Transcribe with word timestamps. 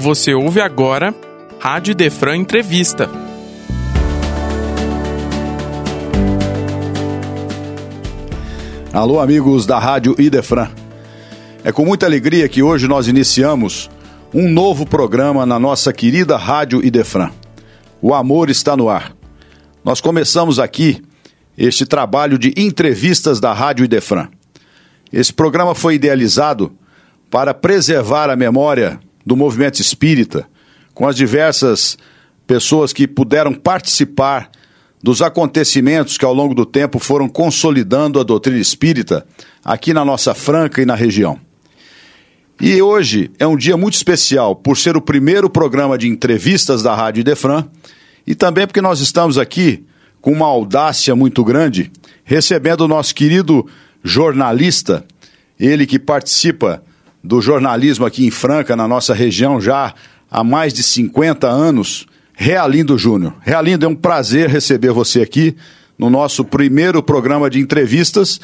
Você 0.00 0.32
ouve 0.32 0.62
agora 0.62 1.14
Rádio 1.58 1.94
Defran 1.94 2.38
Entrevista. 2.38 3.10
Alô, 8.94 9.20
amigos 9.20 9.66
da 9.66 9.78
Rádio 9.78 10.16
Idefran. 10.18 10.70
É 11.62 11.70
com 11.70 11.84
muita 11.84 12.06
alegria 12.06 12.48
que 12.48 12.62
hoje 12.62 12.88
nós 12.88 13.08
iniciamos 13.08 13.90
um 14.32 14.48
novo 14.48 14.86
programa 14.86 15.44
na 15.44 15.58
nossa 15.58 15.92
querida 15.92 16.38
Rádio 16.38 16.82
Idefran. 16.82 17.30
O 18.00 18.14
amor 18.14 18.48
está 18.48 18.74
no 18.74 18.88
ar. 18.88 19.14
Nós 19.84 20.00
começamos 20.00 20.58
aqui 20.58 21.02
este 21.58 21.84
trabalho 21.84 22.38
de 22.38 22.54
entrevistas 22.56 23.38
da 23.38 23.52
Rádio 23.52 23.84
Idefran. 23.84 24.28
Esse 25.12 25.30
programa 25.30 25.74
foi 25.74 25.96
idealizado 25.96 26.72
para 27.30 27.52
preservar 27.52 28.30
a 28.30 28.34
memória 28.34 28.98
do 29.30 29.36
movimento 29.36 29.80
espírita, 29.80 30.44
com 30.92 31.06
as 31.06 31.14
diversas 31.14 31.96
pessoas 32.48 32.92
que 32.92 33.06
puderam 33.06 33.54
participar 33.54 34.50
dos 35.00 35.22
acontecimentos 35.22 36.18
que 36.18 36.24
ao 36.24 36.34
longo 36.34 36.52
do 36.52 36.66
tempo 36.66 36.98
foram 36.98 37.28
consolidando 37.28 38.18
a 38.18 38.24
doutrina 38.24 38.58
espírita 38.58 39.24
aqui 39.64 39.94
na 39.94 40.04
nossa 40.04 40.34
Franca 40.34 40.82
e 40.82 40.84
na 40.84 40.96
região. 40.96 41.38
E 42.60 42.82
hoje 42.82 43.30
é 43.38 43.46
um 43.46 43.56
dia 43.56 43.76
muito 43.76 43.94
especial 43.94 44.56
por 44.56 44.76
ser 44.76 44.96
o 44.96 45.00
primeiro 45.00 45.48
programa 45.48 45.96
de 45.96 46.08
entrevistas 46.08 46.82
da 46.82 46.92
Rádio 46.92 47.20
Idefran 47.20 47.68
e 48.26 48.34
também 48.34 48.66
porque 48.66 48.82
nós 48.82 48.98
estamos 48.98 49.38
aqui 49.38 49.84
com 50.20 50.32
uma 50.32 50.46
audácia 50.46 51.14
muito 51.14 51.44
grande 51.44 51.92
recebendo 52.24 52.80
o 52.80 52.88
nosso 52.88 53.14
querido 53.14 53.64
jornalista, 54.02 55.04
ele 55.56 55.86
que 55.86 56.00
participa 56.00 56.82
do 57.22 57.40
jornalismo 57.40 58.06
aqui 58.06 58.26
em 58.26 58.30
Franca, 58.30 58.74
na 58.74 58.88
nossa 58.88 59.14
região, 59.14 59.60
já 59.60 59.94
há 60.30 60.42
mais 60.42 60.72
de 60.72 60.82
50 60.82 61.46
anos, 61.48 62.06
Realindo 62.32 62.96
Júnior. 62.96 63.34
Realindo, 63.42 63.84
é 63.84 63.88
um 63.88 63.94
prazer 63.94 64.48
receber 64.48 64.92
você 64.92 65.20
aqui 65.20 65.54
no 65.98 66.08
nosso 66.08 66.44
primeiro 66.44 67.02
programa 67.02 67.50
de 67.50 67.60
entrevistas. 67.60 68.40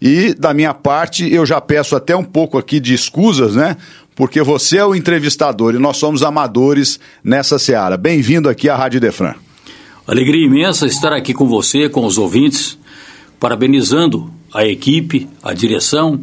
E 0.00 0.34
da 0.34 0.52
minha 0.52 0.74
parte, 0.74 1.32
eu 1.32 1.46
já 1.46 1.60
peço 1.60 1.96
até 1.96 2.14
um 2.14 2.22
pouco 2.22 2.58
aqui 2.58 2.78
de 2.78 2.92
escusas, 2.92 3.56
né? 3.56 3.76
Porque 4.14 4.42
você 4.42 4.78
é 4.78 4.84
o 4.84 4.94
entrevistador 4.94 5.74
e 5.74 5.78
nós 5.78 5.96
somos 5.96 6.22
amadores 6.22 7.00
nessa 7.24 7.58
seara. 7.58 7.96
Bem-vindo 7.96 8.48
aqui 8.48 8.68
à 8.68 8.76
Rádio 8.76 9.00
Defran. 9.00 9.34
Alegria 10.06 10.44
imensa 10.44 10.86
estar 10.86 11.12
aqui 11.12 11.32
com 11.32 11.46
você, 11.46 11.88
com 11.88 12.04
os 12.04 12.18
ouvintes, 12.18 12.78
parabenizando 13.40 14.30
a 14.52 14.64
equipe, 14.66 15.28
a 15.42 15.52
direção, 15.54 16.20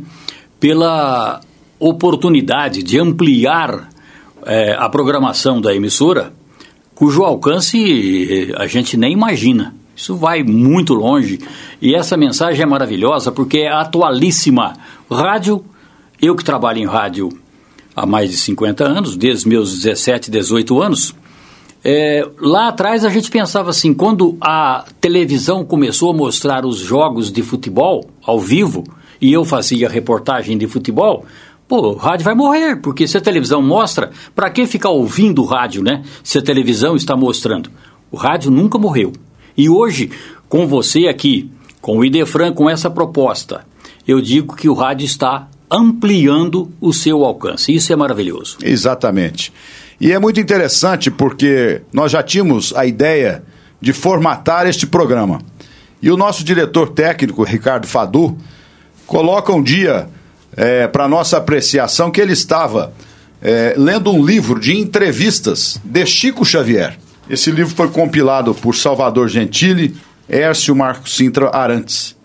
pela 0.59 1.41
oportunidade 1.87 2.81
de 2.81 2.99
ampliar 2.99 3.89
é, 4.45 4.73
a 4.73 4.89
programação 4.89 5.61
da 5.61 5.73
emissora 5.75 6.33
cujo 6.95 7.23
alcance 7.23 7.77
eh, 7.77 8.53
a 8.55 8.65
gente 8.67 8.95
nem 8.95 9.11
imagina. 9.11 9.75
Isso 9.95 10.15
vai 10.15 10.43
muito 10.43 10.93
longe 10.93 11.39
e 11.81 11.93
essa 11.93 12.17
mensagem 12.17 12.63
é 12.63 12.65
maravilhosa 12.65 13.31
porque 13.31 13.59
é 13.59 13.71
atualíssima. 13.71 14.73
Rádio, 15.11 15.63
eu 16.21 16.35
que 16.35 16.43
trabalho 16.43 16.79
em 16.79 16.85
rádio 16.85 17.29
há 17.95 18.05
mais 18.05 18.29
de 18.29 18.37
50 18.37 18.83
anos, 18.83 19.15
desde 19.15 19.47
meus 19.47 19.73
17, 19.73 20.31
18 20.31 20.81
anos, 20.81 21.15
é, 21.83 22.27
lá 22.39 22.69
atrás 22.69 23.05
a 23.05 23.09
gente 23.09 23.29
pensava 23.29 23.69
assim, 23.69 23.93
quando 23.93 24.35
a 24.41 24.85
televisão 24.99 25.63
começou 25.63 26.11
a 26.11 26.13
mostrar 26.13 26.65
os 26.65 26.79
jogos 26.79 27.31
de 27.31 27.43
futebol 27.43 28.09
ao 28.23 28.39
vivo 28.39 28.83
e 29.21 29.31
eu 29.31 29.45
fazia 29.45 29.87
reportagem 29.87 30.57
de 30.57 30.67
futebol, 30.67 31.25
Pô, 31.67 31.93
o 31.93 31.95
rádio 31.95 32.25
vai 32.25 32.35
morrer, 32.35 32.75
porque 32.75 33.07
se 33.07 33.17
a 33.17 33.21
televisão 33.21 33.61
mostra, 33.61 34.11
para 34.35 34.49
que 34.49 34.67
ficar 34.67 34.89
ouvindo 34.89 35.41
o 35.41 35.45
rádio, 35.45 35.81
né? 35.81 36.03
Se 36.23 36.37
a 36.37 36.41
televisão 36.41 36.95
está 36.95 37.15
mostrando. 37.15 37.71
O 38.11 38.17
rádio 38.17 38.51
nunca 38.51 38.77
morreu. 38.77 39.13
E 39.57 39.67
hoje, 39.67 40.11
com 40.47 40.67
você 40.67 41.07
aqui, 41.07 41.49
com 41.81 41.97
o 41.97 42.05
Idefran, 42.05 42.53
com 42.53 42.69
essa 42.69 42.89
proposta, 42.89 43.65
eu 44.07 44.21
digo 44.21 44.55
que 44.55 44.69
o 44.69 44.73
rádio 44.73 45.05
está 45.05 45.47
ampliando 45.69 46.71
o 46.79 46.93
seu 46.93 47.25
alcance. 47.25 47.73
Isso 47.73 47.91
é 47.91 47.95
maravilhoso. 47.95 48.57
Exatamente. 48.63 49.51
E 49.99 50.11
é 50.11 50.19
muito 50.19 50.39
interessante 50.39 51.09
porque 51.09 51.81
nós 51.91 52.11
já 52.11 52.21
tínhamos 52.21 52.73
a 52.75 52.85
ideia 52.85 53.43
de 53.81 53.91
formatar 53.91 54.67
este 54.67 54.85
programa. 54.85 55.41
E 56.01 56.11
o 56.11 56.17
nosso 56.17 56.43
diretor 56.43 56.89
técnico, 56.89 57.43
Ricardo 57.43 57.87
Fadu, 57.87 58.37
coloca 59.07 59.51
um 59.51 59.63
dia 59.63 60.07
é, 60.55 60.87
para 60.87 61.07
nossa 61.07 61.37
apreciação 61.37 62.11
que 62.11 62.21
ele 62.21 62.33
estava 62.33 62.93
é, 63.41 63.75
lendo 63.77 64.11
um 64.11 64.25
livro 64.25 64.59
de 64.59 64.75
entrevistas 64.75 65.79
de 65.83 66.05
Chico 66.05 66.45
Xavier. 66.45 66.97
Esse 67.29 67.51
livro 67.51 67.75
foi 67.75 67.89
compilado 67.89 68.53
por 68.53 68.75
Salvador 68.75 69.27
Gentili, 69.27 69.95
Hércio 70.29 70.75
Marcos 70.75 71.15
Sintra 71.15 71.49
Arantes. 71.55 72.15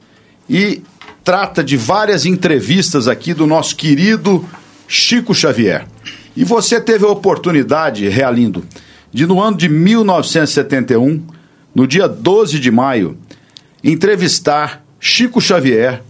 E 0.49 0.83
trata 1.25 1.63
de 1.65 1.77
várias 1.77 2.27
entrevistas 2.27 3.09
aqui 3.09 3.33
do 3.35 3.47
nosso 3.47 3.77
querido 3.77 4.45
Chico 4.87 5.35
Xavier. 5.35 5.87
E 6.37 6.45
você 6.45 6.81
teve 6.81 7.05
a 7.05 7.09
oportunidade, 7.09 8.09
Realindo, 8.09 8.65
de 9.13 9.27
no 9.27 9.43
ano 9.43 9.57
de 9.57 9.69
1971, 9.69 11.23
no 11.75 11.87
dia 11.87 12.09
12 12.09 12.59
de 12.59 12.71
maio, 12.71 13.19
entrevistar 13.83 14.85
Chico 14.99 15.41
Xavier 15.41 16.03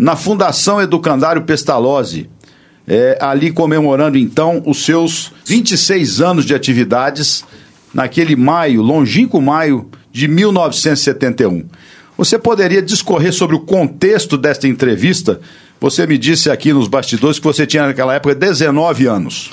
na 0.00 0.16
Fundação 0.16 0.80
Educandário 0.80 1.42
Pestalozzi, 1.42 2.30
é, 2.88 3.18
ali 3.20 3.52
comemorando 3.52 4.16
então 4.16 4.62
os 4.64 4.82
seus 4.82 5.30
26 5.44 6.22
anos 6.22 6.46
de 6.46 6.54
atividades, 6.54 7.44
naquele 7.92 8.34
maio, 8.34 8.80
longínquo 8.80 9.42
maio 9.42 9.90
de 10.10 10.26
1971. 10.26 11.66
Você 12.16 12.38
poderia 12.38 12.80
discorrer 12.80 13.30
sobre 13.30 13.54
o 13.54 13.60
contexto 13.60 14.38
desta 14.38 14.66
entrevista? 14.66 15.38
Você 15.78 16.06
me 16.06 16.16
disse 16.16 16.50
aqui 16.50 16.72
nos 16.72 16.88
bastidores 16.88 17.38
que 17.38 17.44
você 17.44 17.66
tinha 17.66 17.86
naquela 17.86 18.14
época 18.14 18.34
19 18.34 19.06
anos. 19.06 19.50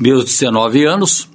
Meus 0.00 0.24
19 0.24 0.84
anos, 0.84 1.28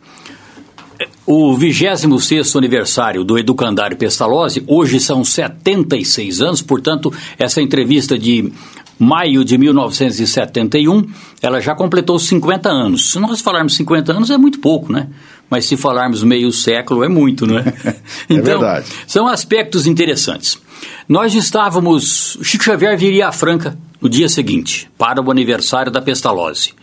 o 1.25 1.55
26 1.55 2.55
aniversário 2.55 3.23
do 3.23 3.37
Educandário 3.37 3.95
Pestalozzi, 3.95 4.63
hoje 4.67 4.99
são 4.99 5.23
76 5.23 6.41
anos, 6.41 6.61
portanto, 6.61 7.13
essa 7.37 7.61
entrevista 7.61 8.17
de 8.17 8.51
maio 8.97 9.45
de 9.45 9.57
1971, 9.57 11.05
ela 11.41 11.61
já 11.61 11.73
completou 11.73 12.19
50 12.19 12.69
anos. 12.69 13.11
Se 13.11 13.19
nós 13.19 13.39
falarmos 13.39 13.75
50 13.75 14.11
anos, 14.11 14.29
é 14.29 14.37
muito 14.37 14.59
pouco, 14.59 14.91
né? 14.91 15.07
Mas 15.49 15.65
se 15.65 15.77
falarmos 15.77 16.21
meio 16.21 16.51
século, 16.51 17.03
é 17.03 17.07
muito, 17.07 17.47
não 17.47 17.57
é? 17.57 17.73
Então, 18.29 18.37
é 18.37 18.41
verdade. 18.41 18.87
São 19.07 19.27
aspectos 19.27 19.87
interessantes. 19.87 20.59
Nós 21.07 21.33
estávamos. 21.33 22.37
Chico 22.43 22.63
Xavier 22.63 22.97
viria 22.97 23.27
à 23.27 23.31
Franca 23.31 23.77
no 24.01 24.09
dia 24.09 24.29
seguinte, 24.29 24.89
para 24.97 25.21
o 25.21 25.31
aniversário 25.31 25.91
da 25.91 26.01
Pestalozzi. 26.01 26.73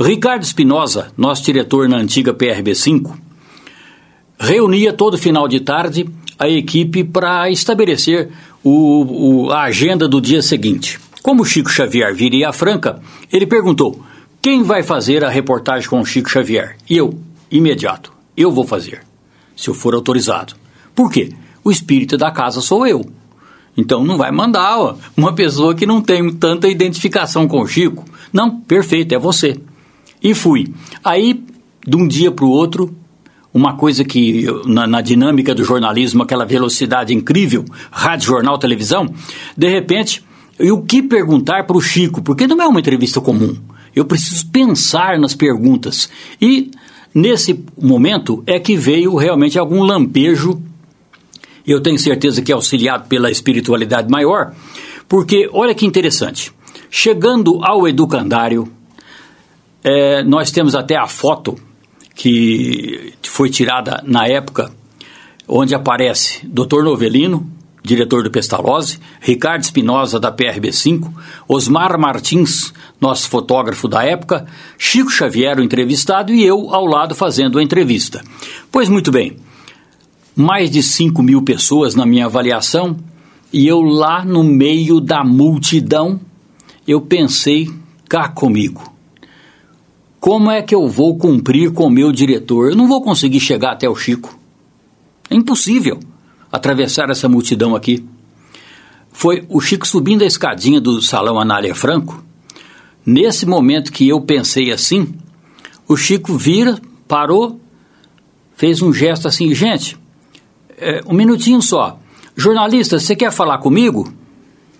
Ricardo 0.00 0.42
Espinosa, 0.42 1.12
nosso 1.16 1.44
diretor 1.44 1.88
na 1.88 1.96
antiga 1.96 2.34
PRB 2.34 2.74
5, 2.74 3.16
reunia 4.38 4.92
todo 4.92 5.18
final 5.18 5.48
de 5.48 5.60
tarde 5.60 6.06
a 6.38 6.48
equipe 6.48 7.02
para 7.02 7.50
estabelecer 7.50 8.30
o, 8.62 9.46
o, 9.46 9.50
a 9.50 9.62
agenda 9.62 10.08
do 10.08 10.20
dia 10.20 10.42
seguinte. 10.42 10.98
Como 11.22 11.44
Chico 11.44 11.70
Xavier 11.70 12.14
viria 12.14 12.50
à 12.50 12.52
Franca, 12.52 13.00
ele 13.32 13.46
perguntou: 13.46 14.00
quem 14.40 14.62
vai 14.62 14.82
fazer 14.82 15.24
a 15.24 15.28
reportagem 15.28 15.88
com 15.88 16.04
Chico 16.04 16.30
Xavier? 16.30 16.76
E 16.88 16.96
eu, 16.96 17.18
imediato, 17.50 18.12
eu 18.36 18.52
vou 18.52 18.66
fazer, 18.66 19.00
se 19.56 19.68
eu 19.68 19.74
for 19.74 19.94
autorizado. 19.94 20.54
Por 20.94 21.10
quê? 21.10 21.30
O 21.64 21.70
espírito 21.70 22.16
da 22.16 22.30
casa 22.30 22.60
sou 22.60 22.86
eu. 22.86 23.04
Então 23.76 24.04
não 24.04 24.16
vai 24.16 24.30
mandar 24.30 24.78
ó, 24.78 24.96
uma 25.16 25.34
pessoa 25.34 25.74
que 25.74 25.84
não 25.84 26.00
tem 26.00 26.32
tanta 26.32 26.68
identificação 26.68 27.48
com 27.48 27.60
o 27.60 27.66
Chico. 27.66 28.04
Não, 28.32 28.60
perfeito, 28.60 29.14
é 29.14 29.18
você. 29.18 29.60
E 30.22 30.32
fui. 30.32 30.72
Aí, 31.04 31.44
de 31.86 31.96
um 31.96 32.06
dia 32.06 32.30
para 32.30 32.44
o 32.44 32.50
outro, 32.50 32.94
uma 33.56 33.74
coisa 33.74 34.04
que, 34.04 34.44
na, 34.66 34.86
na, 34.86 35.00
dinâmica 35.00 35.54
do 35.54 35.64
jornalismo, 35.64 36.22
aquela 36.22 36.44
velocidade 36.44 37.14
incrível, 37.14 37.64
rádio, 37.90 38.26
jornal, 38.26 38.58
televisão, 38.58 39.08
de 39.56 39.66
repente, 39.66 40.22
e 40.60 40.70
o 40.70 40.82
que 40.82 41.02
perguntar 41.02 41.64
para 41.64 41.76
o 41.76 41.80
Chico? 41.80 42.20
Porque 42.20 42.46
não 42.46 42.60
é 42.60 42.66
uma 42.66 42.80
entrevista 42.80 43.18
comum. 43.18 43.56
Eu 43.94 44.04
preciso 44.04 44.50
pensar 44.50 45.18
nas 45.18 45.34
perguntas. 45.34 46.10
E 46.38 46.70
nesse 47.14 47.64
momento 47.80 48.44
é 48.46 48.60
que 48.60 48.76
veio 48.76 49.16
realmente 49.16 49.58
algum 49.58 49.82
lampejo, 49.82 50.60
eu 51.66 51.80
tenho 51.80 51.98
certeza 51.98 52.42
que 52.42 52.52
é 52.52 52.54
auxiliado 52.54 53.08
pela 53.08 53.30
espiritualidade 53.30 54.10
maior, 54.10 54.52
porque 55.08 55.48
olha 55.50 55.74
que 55.74 55.86
interessante. 55.86 56.52
Chegando 56.90 57.64
ao 57.64 57.88
educandário, 57.88 58.70
é, 59.82 60.22
nós 60.24 60.50
temos 60.50 60.74
até 60.74 60.94
a 60.94 61.06
foto 61.06 61.56
que 62.16 63.12
foi 63.22 63.50
tirada 63.50 64.02
na 64.04 64.26
época, 64.26 64.72
onde 65.46 65.74
aparece 65.74 66.40
Dr. 66.46 66.82
Novelino, 66.82 67.48
diretor 67.84 68.24
do 68.24 68.30
Pestalozzi, 68.30 68.98
Ricardo 69.20 69.62
Espinosa, 69.62 70.18
da 70.18 70.32
PRB5, 70.32 71.12
Osmar 71.46 71.96
Martins, 72.00 72.72
nosso 73.00 73.28
fotógrafo 73.28 73.86
da 73.86 74.02
época, 74.02 74.46
Chico 74.76 75.10
Xavier, 75.10 75.58
o 75.58 75.62
entrevistado, 75.62 76.32
e 76.32 76.42
eu 76.42 76.74
ao 76.74 76.86
lado 76.86 77.14
fazendo 77.14 77.58
a 77.58 77.62
entrevista. 77.62 78.24
Pois 78.72 78.88
muito 78.88 79.12
bem, 79.12 79.36
mais 80.34 80.70
de 80.70 80.82
5 80.82 81.22
mil 81.22 81.42
pessoas 81.42 81.94
na 81.94 82.06
minha 82.06 82.26
avaliação, 82.26 82.96
e 83.52 83.68
eu 83.68 83.80
lá 83.80 84.24
no 84.24 84.42
meio 84.42 85.00
da 85.00 85.22
multidão, 85.22 86.18
eu 86.88 87.00
pensei 87.02 87.70
cá 88.08 88.28
comigo. 88.28 88.95
Como 90.26 90.50
é 90.50 90.60
que 90.60 90.74
eu 90.74 90.88
vou 90.88 91.16
cumprir 91.16 91.70
com 91.70 91.84
o 91.84 91.90
meu 91.90 92.10
diretor? 92.10 92.70
Eu 92.70 92.76
não 92.76 92.88
vou 92.88 93.00
conseguir 93.00 93.38
chegar 93.38 93.70
até 93.70 93.88
o 93.88 93.94
Chico. 93.94 94.36
É 95.30 95.36
impossível 95.36 96.00
atravessar 96.50 97.08
essa 97.10 97.28
multidão 97.28 97.76
aqui. 97.76 98.04
Foi 99.12 99.46
o 99.48 99.60
Chico 99.60 99.86
subindo 99.86 100.22
a 100.22 100.26
escadinha 100.26 100.80
do 100.80 101.00
salão 101.00 101.38
Anália 101.38 101.76
Franco. 101.76 102.24
Nesse 103.06 103.46
momento 103.46 103.92
que 103.92 104.08
eu 104.08 104.20
pensei 104.20 104.72
assim, 104.72 105.14
o 105.86 105.96
Chico 105.96 106.36
vira, 106.36 106.76
parou, 107.06 107.60
fez 108.56 108.82
um 108.82 108.92
gesto 108.92 109.28
assim, 109.28 109.54
gente, 109.54 109.96
é, 110.76 111.02
um 111.06 111.14
minutinho 111.14 111.62
só. 111.62 112.00
Jornalista, 112.34 112.98
você 112.98 113.14
quer 113.14 113.30
falar 113.30 113.58
comigo? 113.58 114.12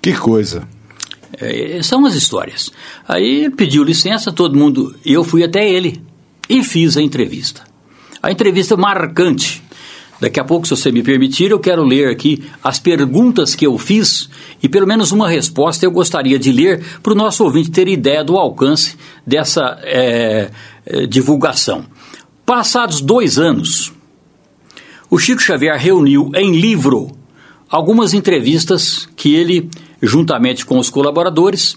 Que 0.03 0.13
coisa. 0.13 0.67
É, 1.39 1.83
são 1.83 2.05
as 2.07 2.15
histórias. 2.15 2.71
Aí 3.07 3.45
ele 3.45 3.51
pediu 3.51 3.85
licença, 3.85 4.33
todo 4.33 4.59
mundo. 4.59 4.95
Eu 5.05 5.23
fui 5.23 5.43
até 5.43 5.69
ele 5.69 6.03
e 6.49 6.63
fiz 6.63 6.97
a 6.97 7.03
entrevista. 7.03 7.63
A 8.23 8.31
entrevista 8.31 8.77
marcante. 8.77 9.63
Daqui 10.19 10.41
a 10.41 10.45
pouco, 10.45 10.67
se 10.67 10.75
você 10.75 10.91
me 10.91 11.03
permitir, 11.03 11.51
eu 11.51 11.61
quero 11.61 11.85
ler 11.85 12.09
aqui 12.09 12.43
as 12.65 12.79
perguntas 12.79 13.55
que 13.55 13.67
eu 13.67 13.77
fiz 13.77 14.31
e 14.63 14.69
pelo 14.69 14.87
menos 14.87 15.13
uma 15.13 15.29
resposta 15.29 15.85
eu 15.85 15.91
gostaria 15.91 16.39
de 16.39 16.51
ler 16.51 16.83
para 17.03 17.13
o 17.13 17.17
nosso 17.17 17.45
ouvinte 17.45 17.71
ter 17.71 17.87
ideia 17.87 18.25
do 18.25 18.39
alcance 18.39 18.97
dessa 19.27 19.79
é, 19.83 20.51
é, 20.87 21.07
divulgação. 21.07 21.85
Passados 22.47 23.03
dois 23.03 23.39
anos, 23.39 23.93
o 25.11 25.19
Chico 25.19 25.43
Xavier 25.43 25.79
reuniu 25.79 26.31
em 26.35 26.53
livro 26.53 27.11
algumas 27.69 28.15
entrevistas 28.15 29.09
que 29.17 29.35
ele, 29.35 29.69
juntamente 30.03 30.65
com 30.65 30.79
os 30.79 30.89
colaboradores, 30.89 31.77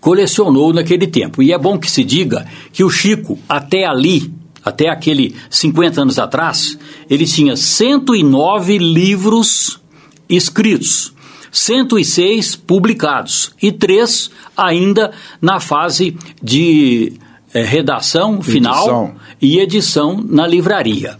colecionou 0.00 0.72
naquele 0.72 1.06
tempo. 1.06 1.42
E 1.42 1.52
é 1.52 1.58
bom 1.58 1.78
que 1.78 1.90
se 1.90 2.02
diga 2.02 2.46
que 2.72 2.82
o 2.82 2.90
Chico, 2.90 3.38
até 3.48 3.84
ali, 3.84 4.32
até 4.64 4.88
aquele 4.88 5.36
50 5.48 6.02
anos 6.02 6.18
atrás, 6.18 6.78
ele 7.08 7.26
tinha 7.26 7.56
109 7.56 8.78
livros 8.78 9.80
escritos, 10.28 11.12
106 11.52 12.56
publicados 12.56 13.52
e 13.60 13.72
três 13.72 14.30
ainda 14.56 15.12
na 15.40 15.58
fase 15.58 16.16
de 16.42 17.14
é, 17.52 17.62
redação 17.64 18.40
final 18.40 18.84
edição. 18.84 19.14
e 19.40 19.58
edição 19.58 20.24
na 20.24 20.46
livraria. 20.46 21.16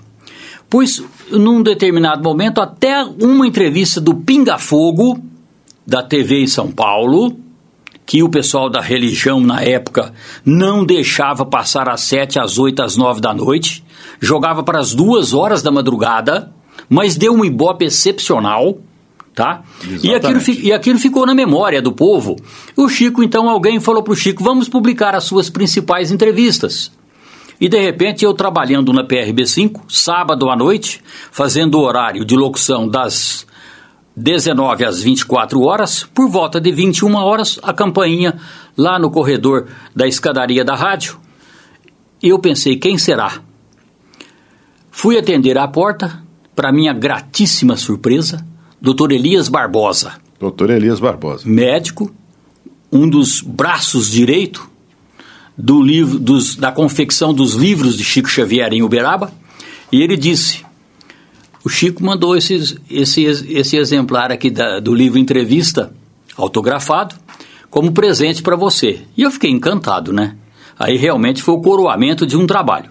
Pois, 0.71 1.03
num 1.33 1.65
determinado 1.65 2.23
momento, 2.23 2.61
até 2.61 3.03
uma 3.03 3.45
entrevista 3.45 4.01
do 4.01 4.15
Pinga 4.15 4.57
Fogo, 4.57 5.21
da 5.85 6.01
TV 6.01 6.43
em 6.43 6.47
São 6.47 6.71
Paulo, 6.71 7.37
que 8.07 8.23
o 8.23 8.29
pessoal 8.29 8.71
da 8.71 8.81
religião 8.81 9.41
na 9.41 9.63
época 9.63 10.15
não 10.45 10.85
deixava 10.85 11.45
passar 11.45 11.89
às 11.89 12.03
sete, 12.03 12.39
às 12.39 12.57
oito, 12.57 12.83
às 12.83 12.97
nove 12.97 13.21
da 13.21 13.35
noite, 13.35 13.85
jogava 14.21 14.63
para 14.63 14.79
as 14.79 14.95
duas 14.95 15.35
horas 15.35 15.61
da 15.61 15.73
madrugada, 15.73 16.53
mas 16.89 17.17
deu 17.17 17.33
um 17.33 17.45
ibope 17.45 17.85
excepcional, 17.85 18.79
tá? 19.35 19.65
E 20.05 20.15
aquilo, 20.15 20.41
e 20.61 20.73
aquilo 20.73 20.99
ficou 21.01 21.27
na 21.27 21.35
memória 21.35 21.83
do 21.83 21.91
povo. 21.91 22.37
O 22.77 22.89
Chico, 22.89 23.25
então, 23.25 23.49
alguém 23.49 23.81
falou 23.81 24.05
para 24.05 24.13
o 24.13 24.17
Chico, 24.17 24.45
vamos 24.45 24.69
publicar 24.69 25.17
as 25.17 25.25
suas 25.25 25.51
principais 25.51 26.13
entrevistas. 26.13 26.93
E 27.61 27.69
de 27.69 27.79
repente 27.79 28.25
eu 28.25 28.33
trabalhando 28.33 28.93
na 28.93 29.05
PRB5, 29.05 29.83
sábado 29.87 30.49
à 30.49 30.57
noite, 30.57 31.03
fazendo 31.31 31.75
o 31.75 31.83
horário 31.83 32.25
de 32.25 32.35
locução 32.35 32.89
das 32.89 33.47
19 34.17 34.85
às 34.85 35.03
24 35.03 35.61
horas, 35.63 36.05
por 36.15 36.29
volta 36.29 36.59
de 36.59 36.73
21 36.73 37.15
horas, 37.17 37.61
a 37.63 37.73
campainha 37.73 38.39
lá 38.77 38.99
no 38.99 39.11
corredor 39.11 39.69
da 39.95 40.07
escadaria 40.07 40.65
da 40.65 40.75
rádio. 40.75 41.19
Eu 42.23 42.39
pensei, 42.39 42.77
quem 42.77 42.97
será? 42.97 43.43
Fui 44.91 45.19
atender 45.19 45.59
à 45.59 45.69
porta, 45.69 46.23
para 46.55 46.73
minha 46.73 46.93
gratíssima 46.93 47.77
surpresa, 47.77 48.45
Dr. 48.81 49.13
Elias 49.13 49.49
Barbosa. 49.49 50.15
Dr. 50.39 50.71
Elias 50.71 50.99
Barbosa. 50.99 51.47
Médico, 51.47 52.11
um 52.91 53.09
dos 53.09 53.41
braços 53.41 54.11
direito 54.11 54.69
do 55.61 55.83
livro, 55.83 56.19
dos, 56.19 56.57
da 56.57 56.73
confecção 56.73 57.35
dos 57.35 57.55
livros 57.55 57.97
de 57.97 58.05
Chico 58.05 58.29
Xavier 58.29 58.73
em 58.73 58.83
Uberaba, 58.83 59.33
e 59.93 60.01
ele 60.03 60.17
disse: 60.17 60.65
o 61.63 61.69
Chico 61.69 62.03
mandou 62.03 62.37
esses, 62.37 62.77
esse, 62.91 63.23
esse 63.23 63.77
exemplar 63.77 64.33
aqui 64.33 64.51
da, 64.51 64.81
do 64.81 64.95
livro 64.95 65.19
Entrevista, 65.19 65.93
autografado, 66.37 67.15
como 67.69 67.93
presente 67.93 68.43
para 68.43 68.57
você. 68.57 69.03
E 69.17 69.23
eu 69.23 69.31
fiquei 69.31 69.51
encantado, 69.51 70.13
né? 70.13 70.37
Aí 70.79 70.97
realmente 70.97 71.43
foi 71.43 71.55
o 71.55 71.61
coroamento 71.61 72.27
de 72.27 72.37
um 72.37 72.47
trabalho. 72.47 72.89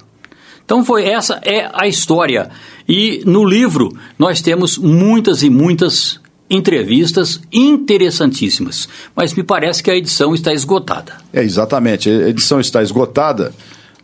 Então 0.64 0.86
foi 0.86 1.06
essa 1.06 1.42
é 1.44 1.68
a 1.74 1.88
história. 1.88 2.52
E 2.88 3.24
no 3.26 3.44
livro 3.44 3.92
nós 4.20 4.40
temos 4.40 4.78
muitas 4.78 5.42
e 5.42 5.50
muitas 5.50 6.20
entrevistas 6.50 7.40
interessantíssimas, 7.52 8.90
mas 9.16 9.34
me 9.34 9.44
parece 9.44 9.84
que 9.84 9.92
a 9.92 9.96
edição 9.96 10.34
está 10.34 10.54
esgotada. 10.54 11.14
É 11.32 11.44
exatamente, 11.44 12.10
a 12.10 12.30
edição 12.30 12.60
está 12.60 12.82
esgotada. 12.82 13.54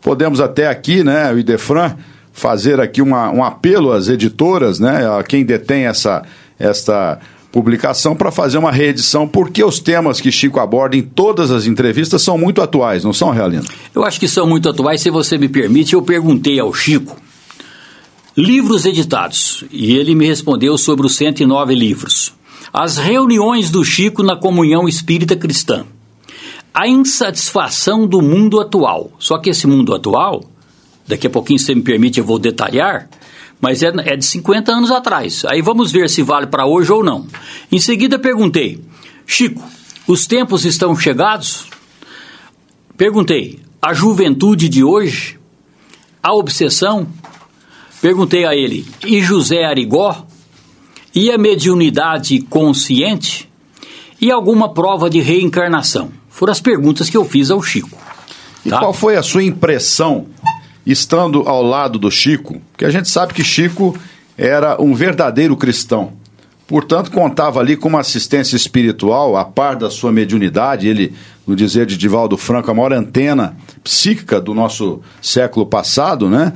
Podemos 0.02 0.40
até 0.40 0.68
aqui, 0.68 1.04
né, 1.04 1.34
o 1.34 1.40
Idefran 1.40 1.96
fazer 2.32 2.80
aqui 2.80 3.02
uma, 3.02 3.32
um 3.32 3.44
apelo 3.44 3.92
às 3.92 4.08
editoras, 4.08 4.80
né, 4.80 5.10
a 5.10 5.24
quem 5.24 5.44
detém 5.44 5.86
essa, 5.86 6.22
esta 6.60 7.20
publicação 7.52 8.16
para 8.16 8.32
fazer 8.32 8.58
uma 8.58 8.72
reedição, 8.72 9.26
porque 9.26 9.64
os 9.64 9.80
temas 9.80 10.20
que 10.20 10.32
Chico 10.32 10.60
aborda 10.60 10.98
em 10.98 11.02
todas 11.02 11.50
as 11.52 11.66
entrevistas 11.66 12.22
são 12.22 12.38
muito 12.38 12.62
atuais, 12.62 13.04
não 13.04 13.14
são, 13.14 13.32
Realino? 13.32 13.64
Eu 13.96 14.04
acho 14.04 14.20
que 14.20 14.28
são 14.28 14.46
muito 14.46 14.68
atuais. 14.68 15.00
Se 15.00 15.10
você 15.10 15.38
me 15.38 15.48
permite, 15.48 15.94
eu 15.94 16.02
perguntei 16.02 16.60
ao 16.60 16.74
Chico 16.74 17.16
livros 18.36 18.86
editados 18.86 19.64
e 19.72 19.96
ele 19.96 20.14
me 20.14 20.28
respondeu 20.28 20.78
sobre 20.78 21.06
os 21.06 21.16
109 21.16 21.74
livros. 21.74 22.34
As 22.78 22.98
reuniões 22.98 23.70
do 23.70 23.84
Chico 23.84 24.22
na 24.22 24.36
comunhão 24.36 24.88
espírita 24.88 25.36
cristã. 25.36 25.86
A 26.74 26.88
insatisfação 26.88 28.06
do 28.06 28.22
mundo 28.22 28.60
atual. 28.60 29.12
Só 29.18 29.38
que 29.38 29.50
esse 29.50 29.66
mundo 29.66 29.94
atual 29.96 30.44
Daqui 31.08 31.28
a 31.28 31.30
pouquinho, 31.30 31.60
se 31.60 31.74
me 31.76 31.82
permite, 31.82 32.20
eu 32.20 32.26
vou 32.26 32.40
detalhar. 32.40 33.08
Mas 33.62 33.84
é, 33.84 33.94
é 34.06 34.16
de 34.16 34.26
50 34.26 34.72
anos 34.72 34.92
atrás. 34.92 35.46
Aí 35.46 35.62
vamos 35.62 35.92
ver 35.92 36.10
se 36.10 36.24
vale 36.24 36.48
para 36.48 36.66
hoje 36.66 36.92
ou 36.92 37.04
não. 37.04 37.28
Em 37.72 37.80
seguida, 37.80 38.18
perguntei: 38.18 38.84
Chico, 39.26 39.64
os 40.08 40.26
tempos 40.26 40.66
estão 40.66 40.96
chegados? 40.96 41.68
Perguntei: 42.98 43.60
a 43.82 43.94
juventude 43.94 44.68
de 44.68 44.84
hoje? 44.84 45.40
A 46.22 46.34
obsessão? 46.34 47.08
Perguntei 48.02 48.46
a 48.46 48.56
ele: 48.56 48.86
e 49.06 49.22
José 49.22 49.64
Arigó? 49.64 50.25
E 51.16 51.32
a 51.32 51.38
mediunidade 51.38 52.42
consciente? 52.42 53.50
E 54.20 54.30
alguma 54.30 54.74
prova 54.74 55.10
de 55.10 55.22
reencarnação? 55.22 56.12
Foram 56.30 56.52
as 56.52 56.60
perguntas 56.60 57.10
que 57.10 57.16
eu 57.16 57.24
fiz 57.24 57.50
ao 57.50 57.64
Chico. 57.64 57.98
E 58.66 58.70
tá? 58.70 58.80
qual 58.80 58.92
foi 58.92 59.16
a 59.16 59.24
sua 59.24 59.42
impressão 59.42 60.26
estando 60.86 61.48
ao 61.48 61.64
lado 61.64 61.98
do 61.98 62.12
Chico, 62.12 62.62
que 62.78 62.84
a 62.84 62.90
gente 62.90 63.10
sabe 63.10 63.34
que 63.34 63.44
Chico 63.44 63.98
era 64.38 64.82
um 64.82 64.94
verdadeiro 64.94 65.56
cristão. 65.56 66.14
Portanto, 66.68 67.12
contava 67.12 67.60
ali 67.60 67.78
com 67.78 67.88
uma 67.88 68.02
assistência 68.02 68.56
espiritual, 68.56 69.38
a 69.38 69.46
par 69.46 69.76
da 69.76 69.90
sua 69.90 70.12
mediunidade, 70.12 70.88
ele, 70.88 71.14
no 71.46 71.56
dizer 71.56 71.86
de 71.86 71.96
Divaldo 71.96 72.38
Franco, 72.38 72.70
a 72.70 72.74
maior 72.74 72.92
antena 72.92 73.56
psíquica 73.84 74.42
do 74.42 74.54
nosso 74.54 75.00
século 75.22 75.66
passado, 75.66 76.28
né? 76.28 76.54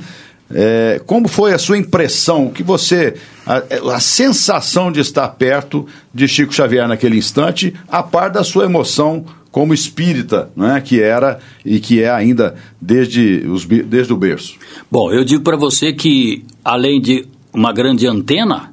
É, 0.52 1.00
como 1.06 1.28
foi 1.28 1.52
a 1.52 1.58
sua 1.58 1.78
impressão, 1.78 2.50
que 2.50 2.62
você, 2.62 3.14
a, 3.46 3.94
a, 3.94 4.00
sensação 4.00 4.90
de 4.90 4.98
estar 4.98 5.28
perto 5.28 5.86
de 6.12 6.26
Chico 6.26 6.52
Xavier 6.52 6.88
naquele 6.88 7.16
instante, 7.16 7.72
a 7.88 8.02
par 8.02 8.30
da 8.30 8.42
sua 8.42 8.64
emoção 8.64 9.24
como 9.52 9.74
espírita, 9.74 10.50
né, 10.56 10.80
que 10.80 11.00
era 11.00 11.38
e 11.64 11.78
que 11.78 12.02
é 12.02 12.10
ainda 12.10 12.56
desde, 12.80 13.44
os, 13.48 13.64
desde 13.64 14.12
o 14.12 14.16
berço? 14.16 14.56
Bom, 14.90 15.12
eu 15.12 15.24
digo 15.24 15.42
para 15.42 15.56
você 15.56 15.92
que, 15.92 16.44
além 16.64 17.00
de 17.00 17.26
uma 17.52 17.72
grande 17.72 18.06
antena, 18.06 18.72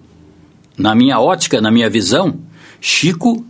na 0.77 0.95
minha 0.95 1.19
ótica, 1.19 1.59
na 1.61 1.71
minha 1.71 1.89
visão, 1.89 2.39
Chico 2.79 3.45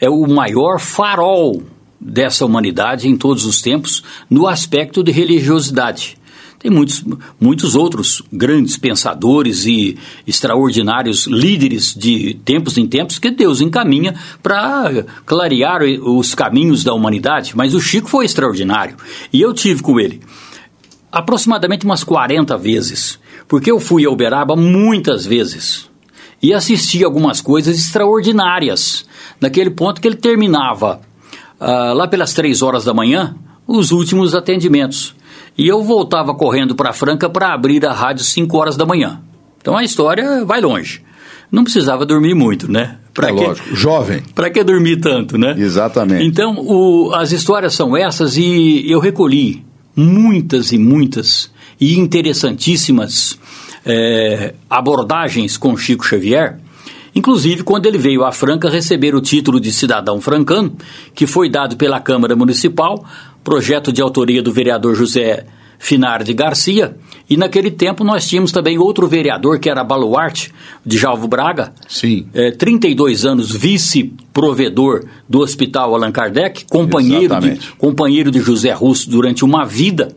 é 0.00 0.10
o 0.10 0.26
maior 0.26 0.80
farol 0.80 1.62
dessa 2.00 2.44
humanidade 2.44 3.08
em 3.08 3.16
todos 3.16 3.44
os 3.44 3.60
tempos 3.62 4.02
no 4.28 4.46
aspecto 4.46 5.02
de 5.02 5.10
religiosidade. 5.10 6.15
Tem 6.58 6.70
muitos, 6.70 7.04
muitos 7.40 7.74
outros 7.74 8.22
grandes 8.32 8.76
pensadores 8.76 9.66
e 9.66 9.96
extraordinários 10.26 11.26
líderes 11.26 11.94
de 11.94 12.34
tempos 12.44 12.78
em 12.78 12.86
tempos 12.86 13.18
que 13.18 13.30
Deus 13.30 13.60
encaminha 13.60 14.14
para 14.42 15.04
clarear 15.24 15.82
os 15.82 16.34
caminhos 16.34 16.82
da 16.82 16.94
humanidade. 16.94 17.56
Mas 17.56 17.74
o 17.74 17.80
Chico 17.80 18.08
foi 18.08 18.24
extraordinário 18.24 18.96
e 19.32 19.40
eu 19.40 19.52
tive 19.52 19.82
com 19.82 20.00
ele 20.00 20.20
aproximadamente 21.10 21.86
umas 21.86 22.04
40 22.04 22.58
vezes, 22.58 23.18
porque 23.48 23.70
eu 23.70 23.80
fui 23.80 24.04
a 24.04 24.10
Uberaba 24.10 24.54
muitas 24.54 25.24
vezes 25.24 25.88
e 26.42 26.52
assisti 26.52 27.02
algumas 27.02 27.40
coisas 27.40 27.78
extraordinárias, 27.78 29.06
naquele 29.40 29.70
ponto 29.70 30.00
que 30.00 30.08
ele 30.08 30.16
terminava 30.16 31.00
uh, 31.58 31.94
lá 31.94 32.06
pelas 32.06 32.34
três 32.34 32.60
horas 32.60 32.84
da 32.84 32.92
manhã 32.92 33.34
os 33.66 33.90
últimos 33.90 34.34
atendimentos. 34.34 35.15
E 35.56 35.66
eu 35.66 35.82
voltava 35.82 36.34
correndo 36.34 36.74
para 36.74 36.92
Franca 36.92 37.28
para 37.28 37.52
abrir 37.52 37.84
a 37.86 37.92
rádio 37.92 38.24
5 38.24 38.56
horas 38.56 38.76
da 38.76 38.84
manhã. 38.84 39.20
Então 39.60 39.76
a 39.76 39.82
história 39.82 40.44
vai 40.44 40.60
longe. 40.60 41.02
Não 41.50 41.64
precisava 41.64 42.04
dormir 42.04 42.34
muito, 42.34 42.70
né? 42.70 42.98
Pra 43.14 43.30
é 43.30 43.32
que, 43.32 43.40
lógico, 43.40 43.74
jovem. 43.74 44.22
Para 44.34 44.50
que 44.50 44.62
dormir 44.62 44.98
tanto, 44.98 45.38
né? 45.38 45.54
Exatamente. 45.56 46.24
Então, 46.24 46.56
o, 46.58 47.12
as 47.14 47.32
histórias 47.32 47.74
são 47.74 47.96
essas 47.96 48.36
e 48.36 48.84
eu 48.86 49.00
recolhi 49.00 49.64
muitas 49.94 50.72
e 50.72 50.78
muitas 50.78 51.50
e 51.80 51.98
interessantíssimas 51.98 53.38
é, 53.84 54.54
abordagens 54.68 55.56
com 55.56 55.76
Chico 55.76 56.04
Xavier, 56.04 56.58
inclusive 57.14 57.62
quando 57.62 57.86
ele 57.86 57.96
veio 57.96 58.24
a 58.24 58.32
Franca 58.32 58.68
receber 58.68 59.14
o 59.14 59.20
título 59.20 59.58
de 59.58 59.72
cidadão 59.72 60.20
francano, 60.20 60.76
que 61.14 61.26
foi 61.26 61.48
dado 61.48 61.76
pela 61.76 62.00
Câmara 62.00 62.36
Municipal, 62.36 63.04
projeto 63.46 63.92
de 63.92 64.02
autoria 64.02 64.42
do 64.42 64.52
vereador 64.52 64.96
José 64.96 65.46
Finar 65.78 66.24
de 66.24 66.34
Garcia, 66.34 66.96
e 67.30 67.36
naquele 67.36 67.70
tempo 67.70 68.02
nós 68.02 68.26
tínhamos 68.26 68.50
também 68.50 68.76
outro 68.76 69.06
vereador 69.06 69.60
que 69.60 69.70
era 69.70 69.84
Baluarte, 69.84 70.52
de 70.84 70.98
Jalvo 70.98 71.28
Braga, 71.28 71.72
Sim. 71.86 72.26
É, 72.34 72.50
32 72.50 73.24
anos 73.24 73.52
vice-provedor 73.54 75.04
do 75.28 75.38
Hospital 75.38 75.94
Allan 75.94 76.10
Kardec, 76.10 76.64
companheiro 76.68 77.38
de, 77.38 77.60
companheiro 77.78 78.32
de 78.32 78.40
José 78.40 78.72
Russo 78.72 79.08
durante 79.08 79.44
uma 79.44 79.64
vida, 79.64 80.08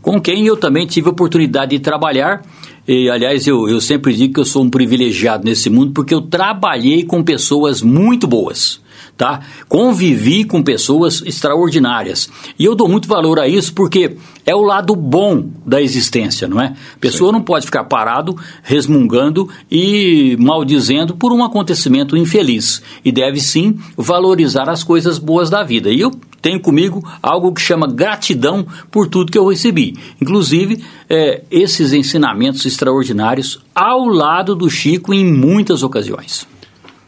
com 0.00 0.18
quem 0.18 0.46
eu 0.46 0.56
também 0.56 0.86
tive 0.86 1.10
oportunidade 1.10 1.72
de 1.72 1.80
trabalhar 1.80 2.40
e, 2.88 3.10
aliás, 3.10 3.46
eu, 3.46 3.68
eu 3.68 3.78
sempre 3.78 4.14
digo 4.14 4.32
que 4.34 4.40
eu 4.40 4.44
sou 4.46 4.64
um 4.64 4.70
privilegiado 4.70 5.44
nesse 5.44 5.68
mundo 5.68 5.92
porque 5.92 6.14
eu 6.14 6.22
trabalhei 6.22 7.04
com 7.04 7.22
pessoas 7.22 7.82
muito 7.82 8.26
boas. 8.26 8.80
Tá? 9.16 9.40
Convivi 9.68 10.44
com 10.44 10.62
pessoas 10.62 11.22
extraordinárias. 11.24 12.28
E 12.58 12.64
eu 12.64 12.74
dou 12.74 12.88
muito 12.88 13.08
valor 13.08 13.38
a 13.38 13.48
isso 13.48 13.72
porque 13.74 14.16
é 14.46 14.54
o 14.54 14.62
lado 14.62 14.96
bom 14.96 15.48
da 15.64 15.80
existência, 15.80 16.48
não 16.48 16.60
é? 16.60 16.74
A 16.94 16.98
pessoa 16.98 17.30
Sim. 17.30 17.38
não 17.38 17.42
pode 17.42 17.66
ficar 17.66 17.84
parado, 17.84 18.36
resmungando 18.62 19.48
e 19.70 20.36
maldizendo 20.38 21.14
por 21.14 21.32
um 21.32 21.44
acontecimento 21.44 22.16
infeliz. 22.16 22.82
E 23.04 23.12
deve 23.12 23.40
sim 23.40 23.78
valorizar 23.96 24.68
as 24.68 24.82
coisas 24.82 25.18
boas 25.18 25.50
da 25.50 25.62
vida. 25.62 25.90
E 25.90 26.00
eu 26.00 26.10
tenho 26.40 26.60
comigo 26.60 27.06
algo 27.22 27.52
que 27.52 27.60
chama 27.60 27.86
gratidão 27.86 28.66
por 28.90 29.08
tudo 29.08 29.30
que 29.30 29.38
eu 29.38 29.48
recebi. 29.48 29.96
Inclusive, 30.20 30.82
é, 31.08 31.42
esses 31.50 31.92
ensinamentos 31.92 32.64
extraordinários 32.64 33.60
ao 33.74 34.06
lado 34.06 34.54
do 34.54 34.70
Chico 34.70 35.12
em 35.12 35.24
muitas 35.24 35.82
ocasiões. 35.82 36.46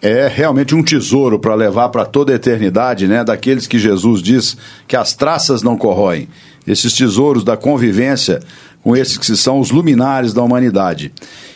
É 0.02 0.26
realmente 0.26 0.74
um 0.74 0.82
tesouro 0.82 1.38
para 1.38 1.54
levar 1.54 1.88
para 1.90 2.04
toda 2.04 2.32
a 2.32 2.36
eternidade, 2.36 3.06
né? 3.06 3.22
Daqueles 3.22 3.68
que 3.68 3.78
Jesus 3.78 4.20
diz 4.20 4.56
que 4.88 4.96
as 4.96 5.14
traças 5.14 5.62
não 5.62 5.76
corroem. 5.76 6.28
Esses 6.66 6.92
tesouros 6.92 7.44
da 7.44 7.56
convivência 7.56 8.40
com 8.82 8.96
esses 8.96 9.16
que 9.16 9.36
são 9.36 9.60
os 9.60 9.70
luminares 9.70 10.34
da 10.34 10.42
humanidade. 10.42 11.12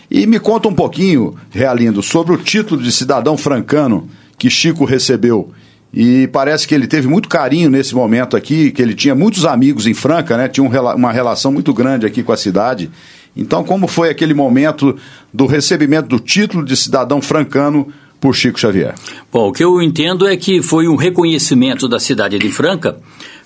E 0.09 0.27
me 0.29 0.39
conta 0.39 0.69
um 0.69 0.75
pouquinho, 0.75 1.35
Realindo, 1.51 2.03
sobre 2.05 2.33
o 2.33 2.39
título 2.39 2.81
de 2.81 2.93
cidadão 2.93 3.37
francano 3.37 4.09
que 4.39 4.49
Chico 4.49 4.85
recebeu 4.85 5.53
e 5.93 6.29
parece 6.29 6.69
que 6.69 6.75
ele 6.75 6.87
teve 6.87 7.09
muito 7.09 7.27
carinho 7.27 7.71
nesse 7.71 7.95
momento 7.95 8.37
aqui, 8.37 8.71
que 8.71 8.83
ele 8.83 8.95
tinha 8.95 9.15
muitos 9.15 9.47
amigos 9.47 9.87
em 9.87 9.95
Franca, 9.95 10.37
né? 10.37 10.47
Tinha 10.47 10.63
um, 10.63 10.95
uma 10.95 11.11
relação 11.11 11.51
muito 11.51 11.73
grande 11.73 12.05
aqui 12.05 12.23
com 12.23 12.33
a 12.33 12.37
cidade. 12.37 12.91
Então, 13.35 13.65
como 13.65 13.89
foi 13.89 14.11
aquele 14.11 14.35
momento 14.35 14.97
do 15.33 15.47
recebimento 15.47 16.09
do 16.09 16.19
título 16.19 16.65
de 16.65 16.77
cidadão 16.77 17.23
francano 17.23 17.89
por 18.21 18.35
Chico 18.35 18.59
Xavier? 18.59 18.95
Bom, 19.33 19.49
o 19.49 19.53
que 19.53 19.65
eu 19.65 19.81
entendo 19.81 20.27
é 20.27 20.37
que 20.37 20.63
foi 20.63 20.89
um 20.89 20.97
reconhecimento 20.97 21.89
da 21.89 21.99
cidade 21.99 22.39
de 22.39 22.49
Franca, 22.51 22.99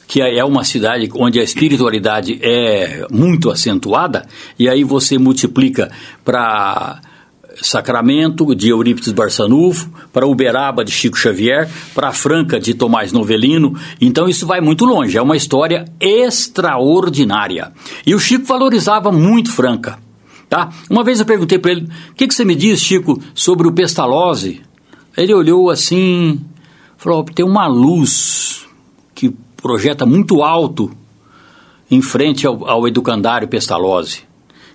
que 0.07 0.21
é 0.21 0.45
uma 0.45 0.65
cidade 0.65 1.09
onde 1.15 1.39
a 1.39 1.43
espiritualidade 1.43 2.39
é 2.43 3.07
muito 3.11 3.50
acentuada, 3.50 4.27
e 4.59 4.69
aí 4.69 4.83
você 4.83 5.19
multiplica 5.19 5.91
para 6.25 7.00
Sacramento, 7.62 8.55
de 8.55 8.69
Eurípides 8.71 9.12
Barçanufo, 9.12 9.89
para 10.12 10.27
Uberaba, 10.27 10.85
de 10.85 10.91
Chico 10.91 11.19
Xavier, 11.19 11.69
para 11.95 12.12
Franca, 12.12 12.59
de 12.59 12.75
Tomás 12.75 13.12
Novelino. 13.12 13.79
Então 14.00 14.29
isso 14.29 14.47
vai 14.47 14.61
muito 14.61 14.85
longe, 14.85 15.17
é 15.17 15.23
uma 15.23 15.37
história 15.37 15.85
extraordinária. 16.00 17.73
E 18.07 18.15
o 18.15 18.19
Chico 18.19 18.47
valorizava 18.47 19.12
muito 19.12 19.53
Franca. 19.53 19.99
Tá? 20.50 20.69
Uma 20.90 21.02
vez 21.02 21.21
eu 21.21 21.25
perguntei 21.25 21.59
para 21.59 21.71
ele: 21.71 21.88
o 22.11 22.14
que, 22.14 22.28
que 22.28 22.35
você 22.35 22.45
me 22.45 22.54
diz, 22.54 22.80
Chico, 22.80 23.23
sobre 23.35 23.66
o 23.66 23.73
Pestalozzi? 23.73 24.61
Ele 25.16 25.33
olhou 25.33 25.71
assim, 25.71 26.40
falou: 26.99 27.25
tem 27.25 27.47
uma 27.47 27.66
luz 27.66 28.66
que 29.14 29.35
projeta 29.57 30.04
muito 30.04 30.42
alto 30.42 30.90
em 31.90 32.02
frente 32.02 32.47
ao, 32.47 32.69
ao 32.69 32.87
educandário 32.87 33.49
Pestalozzi 33.49 34.28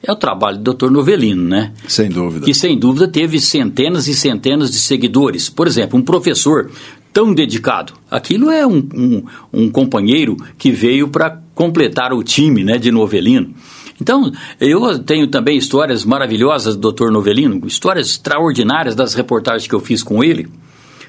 é 0.06 0.12
o 0.12 0.16
trabalho 0.16 0.60
do 0.60 0.74
Dr. 0.74 0.92
Novelino, 0.92 1.44
né? 1.44 1.74
Sem 1.88 2.10
dúvida. 2.10 2.46
Que 2.46 2.54
sem 2.54 2.78
dúvida 2.78 3.08
teve 3.08 3.40
centenas 3.40 4.08
e 4.08 4.14
centenas 4.14 4.70
de 4.70 4.78
seguidores. 4.78 5.50
Por 5.50 5.66
exemplo, 5.68 5.98
um 5.98 6.04
professor 6.04 6.70
tão 7.12 7.34
dedicado. 7.34 7.94
Aquilo 8.10 8.52
é 8.52 8.68
um, 8.68 8.88
um, 8.94 9.24
um 9.52 9.70
companheiro 9.70 10.38
que 10.58 10.70
veio 10.72 11.08
para 11.08 11.42
completar 11.56 12.14
o 12.14 12.24
time 12.24 12.64
né, 12.64 12.78
de 12.78 12.92
Novelino. 12.92 13.54
Então, 14.00 14.32
eu 14.60 15.00
tenho 15.00 15.28
também 15.28 15.58
histórias 15.58 16.04
maravilhosas 16.04 16.76
do 16.76 16.92
Dr. 16.92 17.10
Novelino, 17.10 17.66
histórias 17.66 18.10
extraordinárias 18.10 18.94
das 18.94 19.14
reportagens 19.14 19.68
que 19.68 19.76
eu 19.76 19.80
fiz 19.80 20.04
com 20.04 20.24
ele 20.24 20.50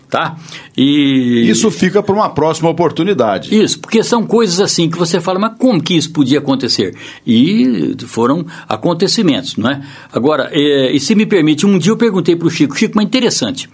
tá? 0.08 0.36
E 0.76 1.48
isso 1.48 1.70
fica 1.70 2.02
para 2.02 2.14
uma 2.14 2.30
próxima 2.30 2.68
oportunidade. 2.68 3.54
Isso, 3.54 3.78
porque 3.78 4.02
são 4.02 4.24
coisas 4.24 4.60
assim 4.60 4.88
que 4.88 4.98
você 4.98 5.20
fala, 5.20 5.38
mas 5.38 5.54
como 5.58 5.82
que 5.82 5.94
isso 5.94 6.12
podia 6.12 6.38
acontecer? 6.38 6.94
E 7.26 7.96
foram 8.06 8.46
acontecimentos, 8.68 9.56
não 9.56 9.70
é? 9.70 9.82
Agora, 10.12 10.48
é, 10.52 10.92
e 10.92 11.00
se 11.00 11.14
me 11.14 11.26
permite, 11.26 11.66
um 11.66 11.78
dia 11.78 11.92
eu 11.92 11.96
perguntei 11.96 12.36
para 12.36 12.46
o 12.46 12.50
Chico, 12.50 12.76
Chico, 12.76 12.94
mas 12.96 13.06
interessante, 13.06 13.68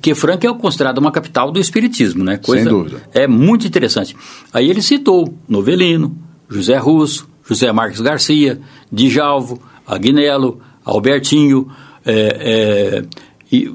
que 0.00 0.14
Franca 0.14 0.46
é 0.46 0.54
considerada 0.54 1.00
uma 1.00 1.10
capital 1.10 1.50
do 1.50 1.60
espiritismo, 1.60 2.24
né? 2.24 2.36
Coisa, 2.36 2.62
Sem 2.62 2.72
dúvida. 2.72 3.02
É 3.12 3.26
muito 3.26 3.66
interessante. 3.66 4.16
Aí 4.52 4.70
ele 4.70 4.82
citou 4.82 5.36
Novelino, 5.48 6.16
José 6.48 6.76
Russo, 6.76 7.28
José 7.44 7.70
Marques 7.72 8.00
Garcia, 8.00 8.60
Djalvo, 8.90 9.60
Agnello, 9.86 10.60
Albertinho, 10.84 11.68
é, 12.04 13.02
é, 13.02 13.04
e, 13.50 13.70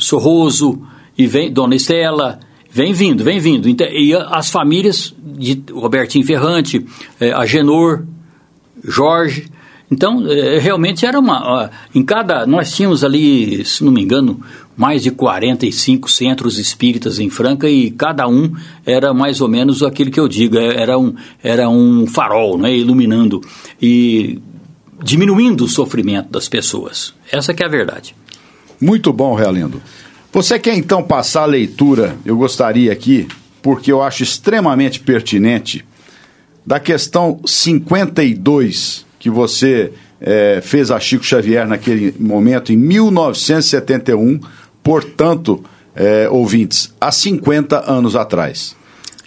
Sorroso, 0.00 0.82
e 1.16 1.26
vem 1.26 1.52
Dona 1.52 1.74
Estela, 1.74 2.38
vem 2.70 2.92
vindo, 2.92 3.24
vem 3.24 3.40
vindo. 3.40 3.68
E 3.68 4.14
as 4.14 4.50
famílias 4.50 5.14
de 5.18 5.62
Robertinho 5.72 6.24
Ferrante, 6.24 6.84
é, 7.20 7.32
a 7.32 7.44
Genor, 7.44 8.04
Jorge. 8.84 9.48
Então, 9.90 10.26
é, 10.28 10.58
realmente 10.58 11.06
era 11.06 11.18
uma. 11.18 11.70
Em 11.94 12.04
cada. 12.04 12.46
Nós 12.46 12.72
tínhamos 12.72 13.02
ali, 13.02 13.64
se 13.64 13.82
não 13.82 13.90
me 13.90 14.02
engano, 14.02 14.40
mais 14.78 15.02
de 15.02 15.10
45 15.10 16.08
centros 16.08 16.56
espíritas 16.56 17.18
em 17.18 17.28
Franca 17.28 17.68
e 17.68 17.90
cada 17.90 18.28
um 18.28 18.54
era 18.86 19.12
mais 19.12 19.40
ou 19.40 19.48
menos 19.48 19.82
aquilo 19.82 20.12
que 20.12 20.20
eu 20.20 20.28
digo, 20.28 20.56
é, 20.56 20.80
era 20.80 20.96
um, 20.96 21.12
era 21.42 21.68
um 21.68 22.06
farol, 22.06 22.56
né, 22.56 22.74
iluminando 22.74 23.40
e 23.82 24.40
diminuindo 25.02 25.64
o 25.64 25.68
sofrimento 25.68 26.30
das 26.30 26.48
pessoas. 26.48 27.12
Essa 27.30 27.52
que 27.52 27.64
é 27.64 27.66
a 27.66 27.68
verdade. 27.68 28.14
Muito 28.80 29.12
bom, 29.12 29.34
Realindo. 29.34 29.82
Você 30.32 30.60
quer 30.60 30.76
então 30.76 31.02
passar 31.02 31.42
a 31.42 31.46
leitura, 31.46 32.16
eu 32.24 32.36
gostaria 32.36 32.92
aqui, 32.92 33.26
porque 33.60 33.90
eu 33.90 34.00
acho 34.00 34.22
extremamente 34.22 35.00
pertinente, 35.00 35.84
da 36.64 36.78
questão 36.78 37.40
52 37.44 39.04
que 39.18 39.28
você 39.28 39.92
é, 40.20 40.60
fez 40.62 40.92
a 40.92 41.00
Chico 41.00 41.24
Xavier 41.24 41.66
naquele 41.66 42.14
momento, 42.18 42.72
em 42.72 42.76
1971, 42.76 44.38
portanto, 44.88 45.62
é, 45.94 46.30
ouvintes, 46.30 46.94
há 46.98 47.12
50 47.12 47.92
anos 47.92 48.16
atrás. 48.16 48.74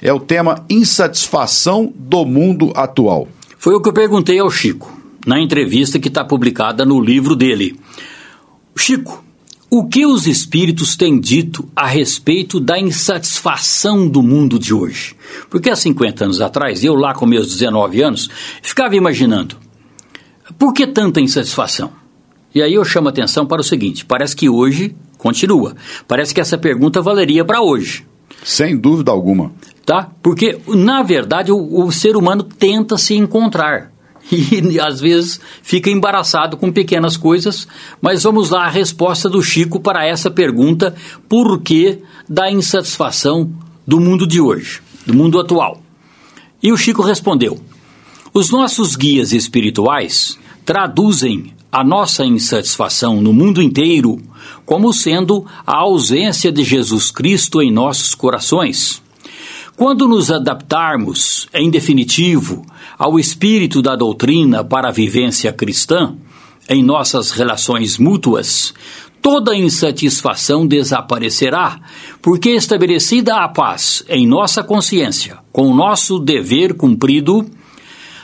É 0.02 0.12
o 0.12 0.20
tema 0.20 0.66
Insatisfação 0.68 1.94
do 1.96 2.26
Mundo 2.26 2.72
Atual. 2.74 3.28
Foi 3.60 3.76
o 3.76 3.80
que 3.80 3.88
eu 3.88 3.94
perguntei 3.94 4.40
ao 4.40 4.50
Chico, 4.50 4.92
na 5.24 5.40
entrevista 5.40 6.00
que 6.00 6.08
está 6.08 6.26
publicada 6.26 6.84
no 6.84 7.00
livro 7.00 7.36
dele. 7.36 7.80
Chico, 8.76 9.24
o 9.70 9.88
que 9.88 10.04
os 10.04 10.26
espíritos 10.26 10.96
têm 10.96 11.20
dito 11.20 11.70
a 11.76 11.86
respeito 11.86 12.60
da 12.60 12.80
insatisfação 12.80 14.08
do 14.08 14.24
mundo 14.24 14.58
de 14.58 14.74
hoje? 14.74 15.16
Porque 15.48 15.70
há 15.70 15.76
50 15.76 16.24
anos 16.26 16.42
atrás, 16.42 16.84
eu 16.84 16.96
lá 16.96 17.14
com 17.14 17.28
meus 17.28 17.48
19 17.48 18.02
anos, 18.02 18.32
ficava 18.64 18.96
imaginando 18.96 19.58
Por 20.58 20.74
que 20.74 20.88
tanta 20.88 21.22
insatisfação? 21.22 21.92
E 22.54 22.64
aí 22.64 22.74
eu 22.74 22.84
chamo 22.84 23.10
a 23.10 23.12
atenção 23.12 23.46
para 23.46 23.62
o 23.62 23.64
seguinte: 23.64 24.04
parece 24.04 24.36
que 24.36 24.50
hoje 24.50 24.96
continua. 25.22 25.76
Parece 26.08 26.34
que 26.34 26.42
essa 26.42 26.58
pergunta 26.58 27.00
valeria 27.00 27.46
para 27.46 27.62
hoje. 27.62 28.06
Sem 28.44 28.76
dúvida 28.76 29.12
alguma. 29.12 29.52
Tá? 29.86 30.10
Porque, 30.22 30.60
na 30.68 31.04
verdade, 31.04 31.52
o, 31.52 31.86
o 31.86 31.92
ser 31.92 32.18
humano 32.18 32.44
tenta 32.44 32.98
se 32.98 33.14
encontrar. 33.14 33.92
E 34.32 34.80
às 34.80 35.02
vezes 35.02 35.42
fica 35.62 35.90
embaraçado 35.90 36.56
com 36.56 36.72
pequenas 36.72 37.18
coisas, 37.18 37.68
mas 38.00 38.24
vamos 38.24 38.50
lá 38.50 38.66
a 38.66 38.70
resposta 38.70 39.28
do 39.28 39.42
Chico 39.42 39.80
para 39.80 40.06
essa 40.06 40.32
pergunta: 40.32 40.96
por 41.28 41.60
que 41.60 42.00
da 42.30 42.50
insatisfação 42.50 43.52
do 43.86 44.00
mundo 44.00 44.26
de 44.26 44.40
hoje, 44.40 44.80
do 45.06 45.14
mundo 45.14 45.40
atual? 45.40 45.82
E 46.64 46.72
o 46.72 46.78
Chico 46.78 47.02
respondeu: 47.02 47.60
os 48.34 48.52
nossos 48.52 48.96
guias 48.96 49.34
espirituais 49.34 50.38
traduzem 50.64 51.54
a 51.72 51.84
nossa 51.84 52.26
insatisfação 52.26 53.22
no 53.22 53.32
mundo 53.32 53.62
inteiro 53.62 54.20
como 54.66 54.92
sendo 54.92 55.46
a 55.66 55.78
ausência 55.78 56.52
de 56.52 56.64
Jesus 56.64 57.12
Cristo 57.12 57.62
em 57.62 57.72
nossos 57.72 58.14
corações. 58.14 59.02
Quando 59.78 60.08
nos 60.08 60.30
adaptarmos, 60.30 61.48
em 61.54 61.72
definitivo, 61.72 62.66
ao 62.98 63.18
espírito 63.18 63.82
da 63.82 63.96
doutrina 63.96 64.64
para 64.64 64.90
a 64.90 64.92
vivência 64.92 65.52
cristã, 65.54 66.16
em 66.70 66.84
nossas 66.84 67.32
relações 67.32 67.98
mútuas, 67.98 68.74
toda 69.22 69.56
insatisfação 69.56 70.68
desaparecerá, 70.68 71.80
porque 72.22 72.52
estabelecida 72.52 73.38
a 73.38 73.48
paz 73.48 74.04
em 74.08 74.28
nossa 74.28 74.62
consciência, 74.62 75.38
com 75.52 75.68
o 75.68 75.76
nosso 75.76 76.20
dever 76.20 76.76
cumprido, 76.76 77.50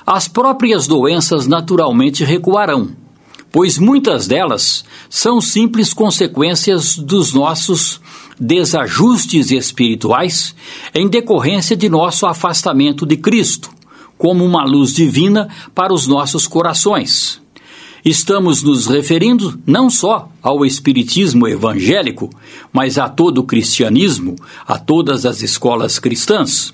as 0.06 0.27
próprias 0.27 0.86
doenças 0.86 1.48
naturalmente 1.48 2.24
recuarão 2.24 3.07
pois 3.51 3.77
muitas 3.77 4.27
delas 4.27 4.84
são 5.10 5.39
simples 5.39 5.94
consequências 5.94 6.98
dos 6.98 7.34
nossos 7.34 8.00
desajustes 8.39 9.51
espirituais 9.51 10.56
em 10.94 11.08
decorrência 11.08 11.75
de 11.75 11.89
nosso 11.89 12.25
afastamento 12.25 13.06
de 13.06 13.18
Cristo, 13.18 13.70
como 14.18 14.46
uma 14.46 14.63
luz 14.63 14.94
divina 14.94 15.48
para 15.74 15.94
os 15.94 16.08
nossos 16.08 16.48
corações. 16.48 17.42
Estamos 18.06 18.63
nos 18.63 18.86
referindo 18.86 19.60
não 19.66 19.89
só 19.89 20.30
ao 20.42 20.66
Espiritismo 20.66 21.48
evangélico, 21.48 22.30
mas 22.72 22.98
a 22.98 23.10
todo 23.10 23.39
o 23.39 23.44
cristianismo, 23.44 24.36
a 24.66 24.77
todas 24.77 25.25
as 25.25 25.42
escolas 25.42 26.00
cristãs. 26.00 26.74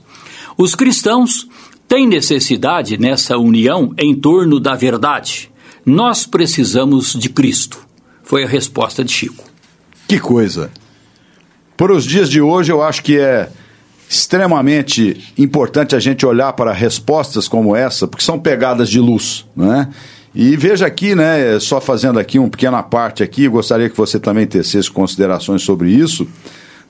Os 0.58 0.76
cristãos 0.76 1.48
têm 1.88 2.06
necessidade 2.06 2.98
nessa 2.98 3.38
união 3.38 3.94
em 3.98 4.14
torno 4.14 4.60
da 4.60 4.76
verdade 4.76 5.53
nós 5.86 6.26
precisamos 6.26 7.14
de 7.14 7.30
Cristo. 7.30 7.80
Foi 8.24 8.44
a 8.44 8.48
resposta 8.48 9.04
de 9.04 9.12
Chico. 9.12 9.44
Que 10.08 10.20
coisa. 10.20 10.72
Para 11.76 11.94
os 11.94 12.06
dias 12.06 12.30
de 12.30 12.40
hoje, 12.40 12.72
eu 12.72 12.82
acho 12.82 13.04
que 13.04 13.18
é 13.18 13.50
extremamente 14.10 15.34
importante 15.38 15.96
a 15.96 16.00
gente 16.00 16.26
olhar 16.26 16.54
para 16.54 16.72
respostas 16.72 17.48
como 17.48 17.76
essa, 17.76 18.08
porque 18.08 18.24
são 18.24 18.40
pegadas 18.40 18.90
de 18.90 19.00
luz, 19.00 19.46
né? 19.56 19.90
E 20.36 20.56
veja 20.56 20.86
aqui, 20.88 21.14
né, 21.14 21.60
só 21.60 21.80
fazendo 21.80 22.18
aqui 22.20 22.40
uma 22.40 22.50
pequena 22.50 22.82
parte 22.82 23.22
aqui, 23.22 23.48
gostaria 23.48 23.90
que 23.90 23.98
você 23.98 24.20
também 24.20 24.48
tecesse 24.48 24.90
considerações 24.90 25.62
sobre 25.62 25.92
isso, 25.92 26.28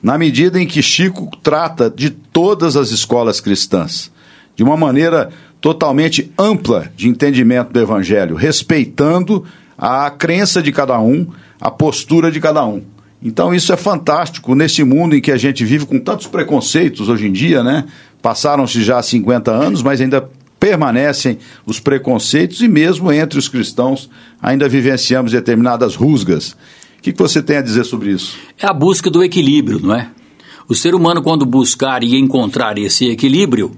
na 0.02 0.18
medida 0.18 0.60
em 0.60 0.68
que 0.68 0.82
Chico 0.82 1.30
trata 1.42 1.90
de 1.90 2.10
todas 2.10 2.78
as 2.78 2.92
escolas 2.92 3.42
cristãs, 3.42 4.12
de 4.56 4.64
uma 4.64 4.78
maneira 4.78 5.30
totalmente 5.64 6.30
ampla 6.38 6.92
de 6.94 7.08
entendimento 7.08 7.72
do 7.72 7.80
Evangelho, 7.80 8.36
respeitando 8.36 9.46
a 9.78 10.10
crença 10.10 10.62
de 10.62 10.74
cada 10.74 11.00
um, 11.00 11.26
a 11.60 11.72
postura 11.72 12.30
de 12.30 12.42
cada 12.42 12.66
um. 12.66 12.82
Então 13.22 13.56
isso 13.56 13.72
é 13.72 13.78
fantástico 13.78 14.56
nesse 14.56 14.84
mundo 14.84 15.16
em 15.16 15.22
que 15.22 15.32
a 15.32 15.38
gente 15.38 15.64
vive 15.64 15.86
com 15.86 15.98
tantos 16.02 16.28
preconceitos 16.28 17.08
hoje 17.08 17.28
em 17.28 17.32
dia, 17.32 17.64
né? 17.64 17.86
Passaram-se 18.22 18.84
já 18.84 19.02
50 19.02 19.52
anos, 19.52 19.82
mas 19.82 20.02
ainda 20.02 20.30
permanecem 20.60 21.38
os 21.66 21.80
preconceitos 21.80 22.60
e 22.62 22.68
mesmo 22.68 23.10
entre 23.10 23.40
os 23.40 23.48
cristãos 23.48 24.10
ainda 24.42 24.68
vivenciamos 24.68 25.32
determinadas 25.32 25.96
rusgas. 25.96 26.58
O 27.00 27.02
que, 27.02 27.14
que 27.14 27.20
você 27.20 27.42
tem 27.42 27.56
a 27.56 27.62
dizer 27.62 27.86
sobre 27.86 28.12
isso? 28.12 28.38
É 28.60 28.68
a 28.68 28.74
busca 28.74 29.10
do 29.10 29.24
equilíbrio, 29.24 29.80
não 29.82 29.96
é? 29.96 30.10
O 30.68 30.76
ser 30.76 30.94
humano, 30.94 31.22
quando 31.22 31.46
buscar 31.46 32.04
e 32.04 32.20
encontrar 32.20 32.78
esse 32.78 33.10
equilíbrio, 33.10 33.72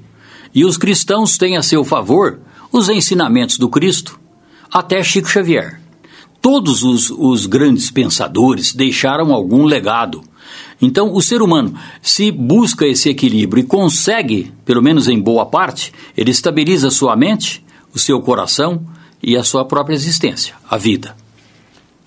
e 0.56 0.64
os 0.64 0.78
cristãos 0.78 1.38
têm 1.38 1.58
a 1.58 1.62
seu 1.62 1.84
favor 1.84 2.40
os 2.72 2.88
ensinamentos 2.88 3.58
do 3.58 3.70
Cristo, 3.70 4.18
até 4.72 5.04
Chico 5.04 5.28
Xavier. 5.28 5.82
Todos 6.42 6.84
os, 6.84 7.10
os 7.10 7.46
grandes 7.46 7.92
pensadores 7.92 8.74
deixaram 8.74 9.34
algum 9.34 9.66
legado. 9.66 10.22
Então, 10.82 11.14
o 11.14 11.22
ser 11.22 11.42
humano, 11.42 11.74
se 12.02 12.32
busca 12.32 12.86
esse 12.86 13.10
equilíbrio 13.10 13.62
e 13.62 13.68
consegue, 13.68 14.54
pelo 14.64 14.82
menos 14.82 15.08
em 15.08 15.20
boa 15.20 15.46
parte, 15.46 15.92
ele 16.16 16.32
estabiliza 16.32 16.90
sua 16.90 17.16
mente, 17.16 17.64
o 17.94 18.00
seu 18.00 18.22
coração 18.22 18.86
e 19.22 19.36
a 19.36 19.44
sua 19.44 19.66
própria 19.66 19.96
existência, 19.96 20.56
a 20.70 20.78
vida. 20.78 21.16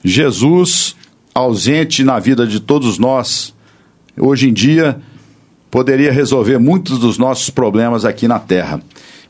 Jesus, 0.05 0.95
ausente 1.35 2.05
na 2.05 2.19
vida 2.19 2.47
de 2.47 2.61
todos 2.61 2.99
nós, 2.99 3.55
hoje 4.17 4.49
em 4.49 4.53
dia, 4.53 5.01
poderia 5.71 6.13
resolver 6.13 6.59
muitos 6.59 6.99
dos 6.99 7.19
nossos 7.19 7.51
problemas 7.51 8.05
aqui 8.05 8.27
na 8.27 8.39
Terra. 8.39 8.81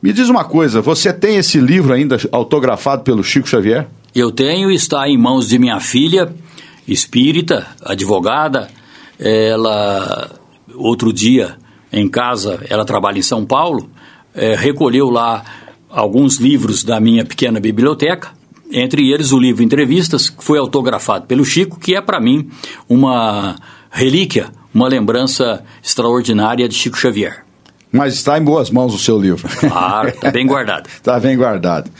Me 0.03 0.13
diz 0.13 0.29
uma 0.29 0.45
coisa, 0.45 0.81
você 0.81 1.13
tem 1.13 1.37
esse 1.37 1.59
livro 1.59 1.93
ainda 1.93 2.17
autografado 2.31 3.03
pelo 3.03 3.25
Chico 3.25 3.49
Xavier? 3.49 3.89
Eu 4.15 4.31
tenho, 4.31 4.71
está 4.71 5.09
em 5.09 5.19
mãos 5.19 5.49
de 5.49 5.59
minha 5.59 5.81
filha, 5.81 6.33
espírita, 6.87 7.67
advogada. 7.83 8.69
Ela, 9.19 10.31
outro 10.75 11.13
dia, 11.13 11.57
em 11.93 12.09
casa, 12.09 12.61
ela 12.69 12.85
trabalha 12.85 13.19
em 13.19 13.23
São 13.23 13.45
Paulo, 13.45 13.91
é, 14.35 14.55
recolheu 14.55 15.11
lá 15.11 15.45
alguns 15.91 16.37
livros 16.37 16.85
da 16.85 17.01
minha 17.01 17.25
pequena 17.25 17.59
biblioteca, 17.59 18.31
entre 18.71 19.11
eles 19.11 19.33
o 19.33 19.39
livro 19.39 19.63
Entrevistas, 19.63 20.31
que 20.31 20.45
foi 20.45 20.59
autografado 20.59 21.27
pelo 21.27 21.45
Chico, 21.45 21.81
que 21.81 21.95
é 21.97 22.01
para 22.01 22.21
mim 22.21 22.49
uma 22.89 23.57
relíquia 23.91 24.53
uma 24.75 24.89
lembrança 24.89 25.65
extraordinária 25.83 26.69
de 26.69 26.75
Chico 26.75 26.97
Xavier. 26.97 27.45
Mas 27.91 28.15
está 28.15 28.39
em 28.39 28.43
boas 28.43 28.71
mãos 28.71 28.95
o 28.95 28.99
seu 28.99 29.19
livro. 29.19 29.49
Claro, 29.61 30.09
está 30.09 30.31
bem 30.31 30.47
guardado. 30.47 30.89
Está 30.89 31.19
bem 31.21 31.37
guardado. 31.37 31.91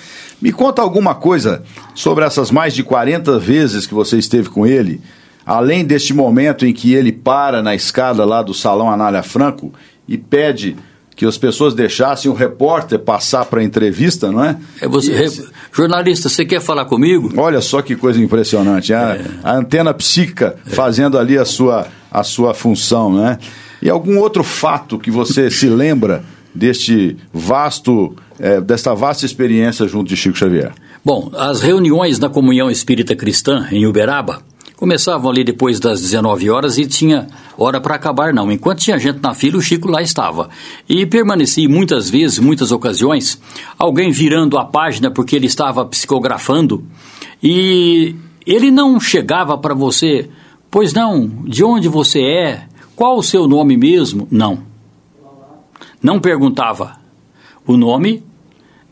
Me 0.41 0.53
conta 0.53 0.83
alguma 0.83 1.15
coisa 1.15 1.63
sobre 1.95 2.25
essas 2.25 2.51
mais 2.51 2.75
de 2.75 2.83
40 2.83 3.39
vezes 3.39 3.87
que 3.87 3.95
você 3.95 4.19
esteve 4.19 4.49
com 4.51 4.67
ele, 4.67 5.01
além 5.45 5.85
deste 5.85 6.13
momento 6.13 6.67
em 6.67 6.73
que 6.73 6.93
ele 6.95 7.11
para 7.11 7.63
na 7.63 7.75
escada 7.75 8.25
lá 8.25 8.43
do 8.43 8.55
Salão 8.55 8.91
Anália 8.91 9.23
Franco 9.23 9.73
e 10.07 10.17
pede 10.17 10.77
que 11.19 11.27
as 11.27 11.37
pessoas 11.37 11.75
deixassem 11.75 12.31
o 12.31 12.35
repórter 12.35 12.97
passar 12.97 13.45
para 13.47 13.61
a 13.61 13.65
entrevista, 13.65 14.31
não 14.31 14.45
é? 14.45 14.57
é 14.81 14.87
você, 14.87 15.13
esse... 15.15 15.49
Jornalista, 15.73 16.29
você 16.29 16.45
quer 16.45 16.61
falar 16.61 16.85
comigo? 16.85 17.33
Olha 17.37 17.61
só 17.61 17.83
que 17.83 17.97
coisa 17.97 18.23
impressionante. 18.23 18.95
A, 18.95 19.17
é. 19.17 19.25
a 19.43 19.57
antena 19.57 19.93
psíquica 19.93 20.55
é. 20.65 20.71
fazendo 20.71 21.19
ali 21.19 21.37
a 21.37 21.45
sua, 21.45 21.89
a 22.09 22.23
sua 22.23 22.55
função, 22.55 23.13
né? 23.13 23.37
E 23.83 23.91
algum 23.91 24.17
outro 24.21 24.45
fato 24.45 24.97
que 24.97 25.11
você 25.11 25.51
se 25.51 25.69
lembra 25.69 26.23
deste 26.55 27.17
vasto, 27.35 28.15
é, 28.39 28.61
desta 28.61 28.95
vasta 28.95 29.27
experiência 29.27 29.89
junto 29.89 30.09
de 30.09 30.17
Chico 30.17 30.39
Xavier? 30.39 30.71
Bom, 31.05 31.33
as 31.37 31.61
reuniões 31.61 32.21
na 32.21 32.29
Comunhão 32.29 32.71
Espírita 32.71 33.17
Cristã 33.17 33.67
em 33.73 33.89
Uberaba 33.89 34.41
começavam 34.79 35.29
ali 35.29 35.43
depois 35.43 35.81
das 35.81 36.01
19 36.01 36.49
horas 36.51 36.79
e 36.79 36.87
tinha 36.87 37.27
hora 37.59 37.81
para 37.81 37.97
acabar 37.97 38.33
não. 38.33 38.51
Enquanto 38.51 38.79
tinha 38.79 38.97
gente 38.97 39.21
na 39.21 39.35
fila, 39.35 39.59
o 39.59 39.61
Chico 39.61 39.91
lá 39.91 40.01
estava. 40.01 40.49
E 40.89 41.05
permaneci 41.05 41.67
muitas 41.67 42.09
vezes, 42.09 42.39
muitas 42.39 42.71
ocasiões, 42.71 43.41
alguém 43.77 44.13
virando 44.13 44.57
a 44.57 44.65
página 44.65 45.11
porque 45.11 45.35
ele 45.35 45.47
estava 45.47 45.85
psicografando 45.85 46.87
e 47.43 48.15
ele 48.47 48.71
não 48.71 49.01
chegava 49.01 49.59
para 49.59 49.75
você, 49.75 50.31
pois 50.71 50.93
não, 50.93 51.27
de 51.45 51.65
onde 51.65 51.89
você 51.89 52.21
é, 52.21 52.63
qual 52.95 53.19
o 53.19 53.23
seu 53.23 53.49
nome 53.49 53.77
mesmo? 53.77 54.29
Não. 54.31 54.61
Não 56.01 56.21
perguntava 56.21 56.99
o 57.67 57.77
nome, 57.77 58.23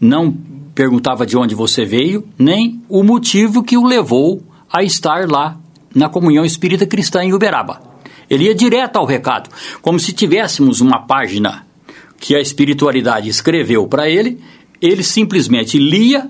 não 0.01 0.37
perguntava 0.75 1.25
de 1.25 1.39
onde 1.39 1.55
você 1.55 1.85
veio, 1.85 2.27
nem 2.37 2.83
o 2.89 3.05
motivo 3.05 3.63
que 3.63 3.79
o 3.79 3.87
levou 3.87 4.43
a 4.69 4.83
estar 4.83 5.31
lá 5.31 5.57
na 5.97 6.09
comunhão 6.09 6.45
espírita 6.45 6.87
cristã 6.87 7.25
em 7.25 7.33
Uberaba. 7.33 7.81
Ele 8.29 8.45
ia 8.45 8.55
direto 8.55 8.97
ao 8.97 9.07
recado, 9.07 9.49
como 9.81 9.99
se 9.99 10.13
tivéssemos 10.13 10.81
uma 10.81 11.07
página 11.07 11.67
que 12.21 12.37
a 12.37 12.41
espiritualidade 12.41 13.29
escreveu 13.29 13.87
para 13.87 14.09
ele, 14.09 14.41
ele 14.81 15.03
simplesmente 15.03 15.79
lia 15.79 16.29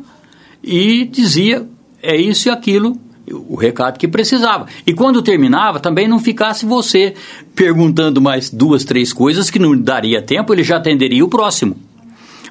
e 0.63 1.05
dizia 1.05 1.67
é 2.03 2.17
isso 2.17 2.49
e 2.49 2.51
aquilo, 2.51 2.97
o 3.29 3.57
recado 3.57 3.99
que 3.99 4.07
precisava. 4.07 4.67
E 4.87 4.93
quando 4.93 5.23
terminava, 5.23 5.81
também 5.81 6.07
não 6.07 6.21
ficasse 6.21 6.65
você 6.65 7.15
perguntando 7.55 8.21
mais 8.21 8.51
duas, 8.51 8.85
três 8.85 9.13
coisas 9.13 9.51
que 9.51 9.59
não 9.59 9.77
daria 9.77 10.23
tempo, 10.23 10.53
ele 10.53 10.63
já 10.63 10.77
atenderia 10.77 11.25
o 11.25 11.29
próximo. 11.29 11.77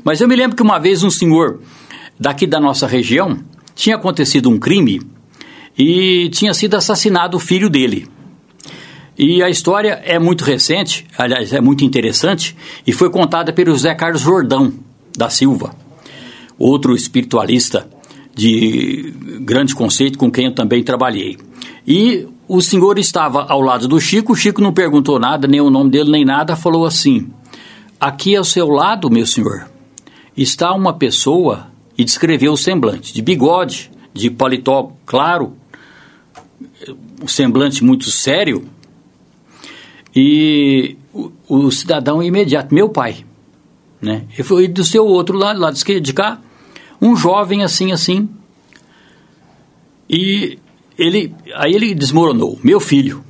Mas 0.03 0.19
eu 0.19 0.27
me 0.27 0.35
lembro 0.35 0.57
que 0.57 0.63
uma 0.63 0.79
vez 0.79 1.03
um 1.03 1.09
senhor 1.09 1.61
daqui 2.19 2.45
da 2.45 2.59
nossa 2.59 2.85
região 2.85 3.39
tinha 3.73 3.95
acontecido 3.95 4.49
um 4.49 4.59
crime 4.59 5.01
e 5.77 6.29
tinha 6.29 6.53
sido 6.53 6.75
assassinado 6.75 7.37
o 7.37 7.39
filho 7.39 7.69
dele. 7.69 8.07
E 9.17 9.41
a 9.41 9.49
história 9.49 10.01
é 10.03 10.19
muito 10.19 10.43
recente, 10.43 11.05
aliás, 11.17 11.53
é 11.53 11.61
muito 11.61 11.85
interessante, 11.85 12.55
e 12.85 12.91
foi 12.91 13.09
contada 13.09 13.53
pelo 13.53 13.71
José 13.71 13.93
Carlos 13.95 14.21
Jordão 14.21 14.73
da 15.17 15.29
Silva, 15.29 15.73
outro 16.59 16.93
espiritualista 16.93 17.87
de 18.33 19.13
grande 19.39 19.73
conceito 19.73 20.17
com 20.17 20.29
quem 20.29 20.47
eu 20.47 20.53
também 20.53 20.83
trabalhei. 20.83 21.37
E 21.87 22.27
o 22.47 22.61
senhor 22.61 22.99
estava 22.99 23.45
ao 23.45 23.61
lado 23.61 23.87
do 23.87 23.99
Chico, 23.99 24.33
o 24.33 24.35
Chico 24.35 24.61
não 24.61 24.73
perguntou 24.73 25.17
nada, 25.17 25.47
nem 25.47 25.61
o 25.61 25.69
nome 25.69 25.89
dele, 25.89 26.11
nem 26.11 26.25
nada, 26.25 26.55
falou 26.55 26.85
assim: 26.85 27.29
Aqui 27.97 28.35
ao 28.35 28.43
seu 28.43 28.67
lado, 28.67 29.09
meu 29.09 29.25
senhor, 29.25 29.69
está 30.35 30.73
uma 30.73 30.93
pessoa, 30.93 31.67
e 31.97 32.03
descreveu 32.03 32.51
o 32.51 32.57
semblante, 32.57 33.13
de 33.13 33.21
bigode, 33.21 33.89
de 34.13 34.29
paletó 34.29 34.91
claro, 35.05 35.53
um 37.21 37.27
semblante 37.27 37.83
muito 37.83 38.09
sério, 38.11 38.67
e 40.15 40.95
o, 41.13 41.31
o 41.47 41.71
cidadão 41.71 42.23
imediato, 42.23 42.73
meu 42.73 42.89
pai, 42.89 43.25
né? 44.01 44.25
E 44.37 44.43
foi 44.43 44.67
do 44.67 44.83
seu 44.83 45.05
outro 45.05 45.37
lado, 45.37 45.59
lado 45.59 45.77
de 46.01 46.13
cá, 46.13 46.39
um 47.01 47.15
jovem 47.15 47.63
assim, 47.63 47.91
assim, 47.91 48.29
e 50.09 50.59
ele, 50.97 51.33
aí 51.55 51.73
ele 51.73 51.93
desmoronou, 51.93 52.59
meu 52.63 52.79
filho. 52.79 53.23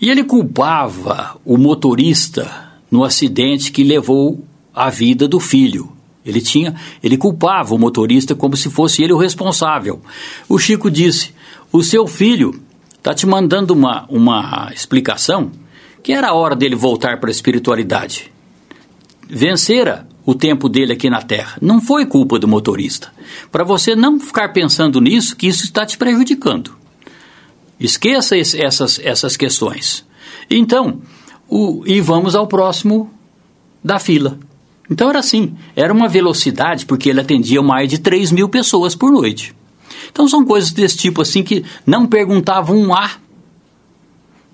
E 0.00 0.08
ele 0.08 0.24
culpava 0.24 1.38
o 1.44 1.58
motorista 1.58 2.70
no 2.90 3.04
acidente 3.04 3.70
que 3.70 3.84
levou 3.84 4.42
a 4.74 4.88
vida 4.88 5.28
do 5.28 5.38
filho. 5.38 5.92
Ele 6.24 6.40
tinha, 6.40 6.74
ele 7.02 7.16
culpava 7.16 7.74
o 7.74 7.78
motorista 7.78 8.34
como 8.34 8.56
se 8.56 8.70
fosse 8.70 9.02
ele 9.02 9.12
o 9.12 9.18
responsável. 9.18 10.00
O 10.48 10.58
Chico 10.58 10.90
disse: 10.90 11.32
"O 11.72 11.82
seu 11.82 12.06
filho 12.06 12.60
está 12.96 13.14
te 13.14 13.26
mandando 13.26 13.72
uma, 13.72 14.04
uma 14.08 14.70
explicação 14.74 15.50
que 16.02 16.12
era 16.12 16.28
a 16.28 16.34
hora 16.34 16.56
dele 16.56 16.74
voltar 16.74 17.18
para 17.20 17.30
a 17.30 17.32
espiritualidade. 17.32 18.32
Vencera 19.28 20.06
o 20.24 20.34
tempo 20.34 20.68
dele 20.68 20.92
aqui 20.92 21.08
na 21.10 21.22
Terra. 21.22 21.56
Não 21.60 21.80
foi 21.80 22.06
culpa 22.06 22.38
do 22.38 22.48
motorista. 22.48 23.12
Para 23.50 23.64
você 23.64 23.94
não 23.94 24.18
ficar 24.18 24.52
pensando 24.52 25.00
nisso, 25.00 25.36
que 25.36 25.46
isso 25.46 25.64
está 25.64 25.84
te 25.84 25.96
prejudicando. 25.96 26.76
Esqueça 27.78 28.36
esse, 28.36 28.60
essas, 28.60 28.98
essas 29.02 29.36
questões. 29.36 30.04
Então, 30.50 31.00
o, 31.48 31.82
e 31.86 32.00
vamos 32.00 32.34
ao 32.34 32.46
próximo 32.46 33.10
da 33.82 33.98
fila. 33.98 34.38
Então 34.90 35.08
era 35.08 35.20
assim, 35.20 35.54
era 35.76 35.92
uma 35.92 36.08
velocidade, 36.08 36.84
porque 36.84 37.08
ele 37.08 37.20
atendia 37.20 37.62
mais 37.62 37.88
de 37.88 37.98
3 37.98 38.32
mil 38.32 38.48
pessoas 38.48 38.94
por 38.94 39.10
noite. 39.10 39.54
Então 40.10 40.28
são 40.28 40.44
coisas 40.44 40.72
desse 40.72 40.96
tipo 40.96 41.22
assim 41.22 41.42
que 41.42 41.64
não 41.86 42.06
perguntavam 42.06 42.76
um 42.76 42.94
A 42.94 43.10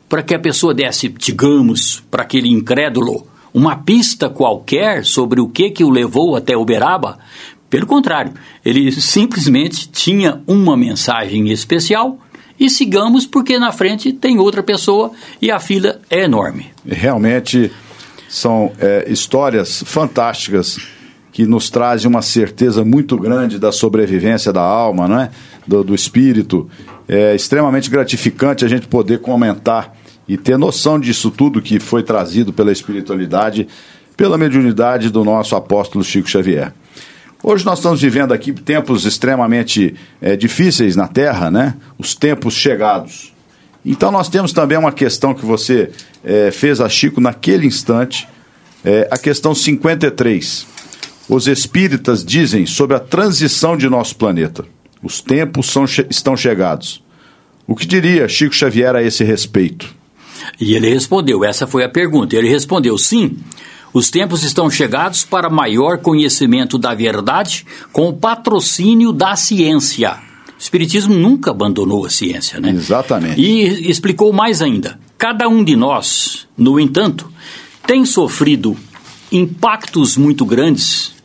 para 0.09 0.23
que 0.23 0.35
a 0.35 0.38
pessoa 0.38 0.73
desse, 0.73 1.09
digamos, 1.09 2.03
para 2.11 2.23
aquele 2.23 2.49
incrédulo, 2.49 3.27
uma 3.53 3.77
pista 3.77 4.29
qualquer 4.29 5.05
sobre 5.05 5.40
o 5.40 5.49
que, 5.49 5.71
que 5.71 5.83
o 5.83 5.90
levou 5.90 6.37
até 6.37 6.57
Uberaba. 6.57 7.19
Pelo 7.69 7.87
contrário, 7.87 8.33
ele 8.64 8.92
simplesmente 8.92 9.88
tinha 9.88 10.40
uma 10.47 10.77
mensagem 10.77 11.51
especial 11.51 12.19
e 12.59 12.71
sigamos 12.71 13.27
porque 13.27 13.59
na 13.59 13.73
frente 13.73 14.12
tem 14.12 14.38
outra 14.38 14.62
pessoa 14.62 15.11
e 15.42 15.51
a 15.51 15.59
fila 15.59 16.01
é 16.09 16.25
enorme. 16.25 16.71
Realmente 16.87 17.73
são 18.29 18.73
é, 18.79 19.07
histórias 19.09 19.83
fantásticas 19.87 20.79
que 21.37 21.44
nos 21.44 21.68
trazem 21.68 22.09
uma 22.09 22.22
certeza 22.22 22.83
muito 22.83 23.14
grande 23.18 23.59
da 23.59 23.70
sobrevivência 23.70 24.51
da 24.55 24.62
alma, 24.62 25.07
não 25.07 25.20
é? 25.20 25.31
do, 25.66 25.85
do 25.85 25.94
espírito. 25.94 26.66
É 27.07 27.35
extremamente 27.35 27.90
gratificante 27.90 28.64
a 28.64 28.68
gente 28.68 28.88
poder 28.88 29.18
comentar 29.18 29.94
e 30.27 30.38
ter 30.38 30.57
noção 30.57 30.99
disso 30.99 31.31
tudo 31.31 31.61
que 31.61 31.79
foi 31.79 32.03
trazido 32.03 32.55
pela 32.55 32.72
espiritualidade, 32.72 33.68
pela 34.16 34.38
mediunidade 34.38 35.11
do 35.11 35.22
nosso 35.25 35.55
apóstolo 35.55 36.03
Chico 36.03 36.27
Xavier. 36.27 36.72
Hoje 37.42 37.66
nós 37.66 37.81
estamos 37.81 38.01
vivendo 38.01 38.33
aqui 38.33 38.51
tempos 38.55 39.05
extremamente 39.05 39.94
é, 40.22 40.37
difíceis 40.37 40.96
na 40.96 41.07
Terra, 41.07 41.51
né? 41.51 41.75
Os 41.99 42.14
tempos 42.14 42.55
chegados. 42.55 43.35
Então 43.85 44.11
nós 44.11 44.31
temos 44.31 44.55
também 44.55 44.79
uma 44.79 44.90
questão 44.90 45.35
que 45.35 45.44
você 45.44 45.90
é, 46.25 46.51
fez 46.51 46.81
a 46.81 46.88
Chico 46.88 47.20
naquele 47.20 47.66
instante, 47.66 48.27
é, 48.83 49.07
a 49.11 49.18
questão 49.18 49.55
53. 49.55 50.76
Os 51.29 51.49
espíritas 51.49 52.25
dizem 52.25 52.67
sobre 52.67 52.97
a 52.97 53.01
transição 53.01 53.77
de 53.77 53.89
nosso 53.89 54.15
planeta. 54.17 54.65
Os 55.03 55.21
tempos 55.21 55.67
são, 55.67 55.85
estão 56.09 56.37
chegados. 56.37 57.03
O 57.67 57.75
que 57.75 57.87
diria 57.87 58.29
Chico 58.29 58.55
Xavier 58.55 58.95
a 58.95 59.03
esse 59.03 59.25
respeito? 59.25 59.93
E 60.61 60.75
ele 60.75 60.89
respondeu, 60.89 61.45
essa 61.45 61.67
foi 61.67 61.85
a 61.85 61.89
pergunta. 61.89 62.37
Ele 62.37 62.49
respondeu: 62.49 62.97
sim, 62.97 63.37
os 63.93 64.09
tempos 64.09 64.45
estão 64.45 64.71
chegados 64.71 65.25
para 65.25 65.51
maior 65.51 65.99
conhecimento 65.99 66.79
da 66.79 66.95
verdade 66.95 67.67
com 67.93 68.09
o 68.09 68.12
patrocínio 68.12 69.12
da 69.12 69.35
ciência. 69.35 70.19
O 70.57 70.61
Espiritismo 70.61 71.15
nunca 71.15 71.51
abandonou 71.51 72.07
a 72.07 72.11
ciência, 72.11 72.61
né? 72.61 72.71
Exatamente. 72.71 73.41
E 73.41 73.91
explicou 73.91 74.33
mais 74.33 74.62
ainda. 74.62 74.99
Cada 75.19 75.49
um 75.49 75.65
de 75.65 75.75
nós, 75.75 76.47
no 76.57 76.79
entanto, 76.79 77.31
tem 77.87 78.05
sofrido 78.05 78.77
impactos 79.33 80.17
muito 80.17 80.45
grandes 80.45 81.15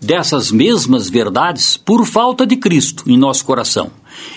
dessas 0.00 0.50
mesmas 0.50 1.08
verdades 1.08 1.76
por 1.76 2.04
falta 2.06 2.46
de 2.46 2.56
Cristo 2.56 3.04
em 3.06 3.16
nosso 3.16 3.44
coração. 3.44 3.90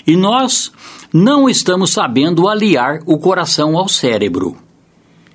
E 0.06 0.16
nós 0.16 0.72
não 1.12 1.48
estamos 1.48 1.90
sabendo 1.90 2.48
aliar 2.48 3.00
o 3.06 3.18
coração 3.18 3.76
ao 3.76 3.88
cérebro. 3.88 4.56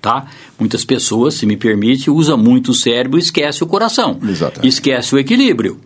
Tá? 0.01 0.27
Muitas 0.59 0.83
pessoas, 0.83 1.35
se 1.35 1.45
me 1.45 1.55
permite, 1.55 2.11
usam 2.11 2.37
muito 2.37 2.71
o 2.71 2.73
cérebro 2.73 3.17
e 3.17 3.21
esquece 3.21 3.63
o 3.63 3.67
coração. 3.67 4.19
Exatamente. 4.21 4.67
Esquece 4.67 5.15
o 5.15 5.17
equilíbrio. 5.17 5.79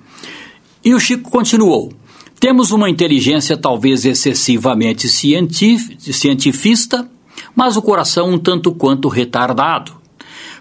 E 0.83 0.93
o 0.93 0.99
Chico 0.99 1.29
continuou. 1.29 1.93
Temos 2.39 2.71
uma 2.71 2.89
inteligência 2.89 3.57
talvez 3.57 4.05
excessivamente 4.05 5.07
cientifista, 5.07 7.09
mas 7.55 7.77
o 7.77 7.81
coração 7.81 8.31
um 8.31 8.37
tanto 8.37 8.71
quanto 8.71 9.07
retardado. 9.07 9.93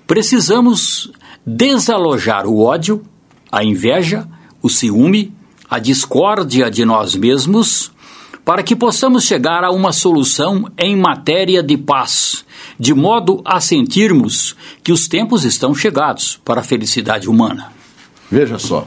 Precisamos 0.07 1.11
desalojar 1.45 2.47
o 2.47 2.61
ódio, 2.61 3.03
a 3.51 3.65
inveja, 3.65 4.27
o 4.63 4.69
ciúme, 4.69 5.33
a 5.69 5.79
discórdia 5.79 6.71
de 6.71 6.85
nós 6.85 7.15
mesmos, 7.15 7.93
para 8.45 8.63
que 8.63 8.77
possamos 8.77 9.25
chegar 9.25 9.65
a 9.65 9.73
uma 9.73 9.93
solução 9.93 10.71
em 10.79 10.97
matéria 10.97 11.63
de 11.63 11.77
paz, 11.77 12.45
de 12.79 12.95
modo 12.95 13.43
a 13.45 13.61
sentirmos 13.61 14.55
que 14.85 14.93
os 14.93 15.09
tempos 15.09 15.45
estão 15.45 15.75
chegados 15.75 16.41
para 16.45 16.61
a 16.61 16.65
felicidade 16.65 17.29
humana. 17.29 17.73
Veja 18.31 18.59
só, 18.59 18.87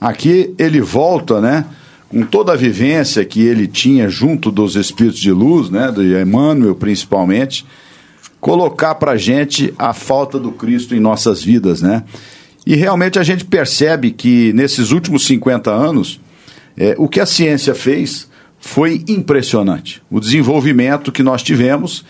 aqui 0.00 0.52
ele 0.58 0.80
volta, 0.80 1.40
né, 1.40 1.66
com 2.08 2.24
toda 2.24 2.52
a 2.52 2.56
vivência 2.56 3.24
que 3.24 3.40
ele 3.40 3.68
tinha 3.68 4.08
junto 4.08 4.50
dos 4.50 4.74
espíritos 4.74 5.20
de 5.20 5.30
luz, 5.30 5.70
né, 5.70 5.92
de 5.92 6.20
Emmanuel 6.20 6.74
principalmente, 6.74 7.64
colocar 8.40 8.94
para 8.96 9.16
gente 9.16 9.72
a 9.78 9.92
falta 9.92 10.38
do 10.38 10.52
Cristo 10.52 10.94
em 10.94 11.00
nossas 11.00 11.42
vidas, 11.42 11.82
né? 11.82 12.04
E 12.66 12.74
realmente 12.74 13.18
a 13.18 13.22
gente 13.22 13.44
percebe 13.44 14.10
que 14.10 14.52
nesses 14.52 14.90
últimos 14.90 15.24
50 15.26 15.70
anos, 15.70 16.20
é, 16.76 16.96
o 16.98 17.08
que 17.08 17.20
a 17.20 17.26
ciência 17.26 17.74
fez 17.74 18.28
foi 18.58 19.04
impressionante. 19.06 20.02
O 20.10 20.18
desenvolvimento 20.18 21.12
que 21.12 21.22
nós 21.22 21.42
tivemos 21.42 22.04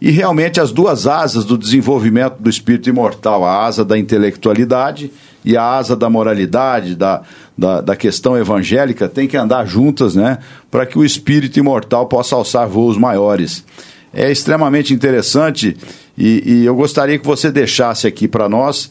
e 0.00 0.10
realmente 0.10 0.60
as 0.60 0.70
duas 0.70 1.06
asas 1.06 1.44
do 1.44 1.56
desenvolvimento 1.56 2.36
do 2.38 2.50
espírito 2.50 2.88
imortal, 2.88 3.44
a 3.44 3.64
asa 3.64 3.84
da 3.84 3.98
intelectualidade 3.98 5.10
e 5.44 5.56
a 5.56 5.62
asa 5.62 5.96
da 5.96 6.10
moralidade, 6.10 6.94
da, 6.94 7.22
da, 7.56 7.80
da 7.80 7.96
questão 7.96 8.36
evangélica, 8.36 9.08
tem 9.08 9.26
que 9.26 9.36
andar 9.36 9.66
juntas, 9.66 10.14
né? 10.14 10.38
Para 10.70 10.84
que 10.84 10.98
o 10.98 11.04
espírito 11.04 11.58
imortal 11.58 12.06
possa 12.06 12.36
alçar 12.36 12.68
voos 12.68 12.98
maiores. 12.98 13.64
É 14.12 14.30
extremamente 14.30 14.92
interessante 14.92 15.76
e, 16.16 16.42
e 16.44 16.64
eu 16.66 16.76
gostaria 16.76 17.18
que 17.18 17.26
você 17.26 17.50
deixasse 17.50 18.06
aqui 18.06 18.28
para 18.28 18.48
nós 18.48 18.90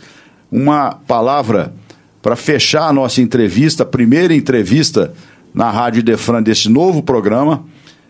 uma 0.56 0.92
palavra 0.92 1.74
para 2.22 2.36
fechar 2.36 2.88
a 2.88 2.94
nossa 2.94 3.22
entrevista, 3.22 3.84
a 3.84 3.86
primeira 3.86 4.34
entrevista 4.34 5.14
na 5.54 5.70
Rádio 5.70 6.02
Defran 6.02 6.42
desse 6.42 6.70
novo 6.70 7.04
programa. 7.04 7.66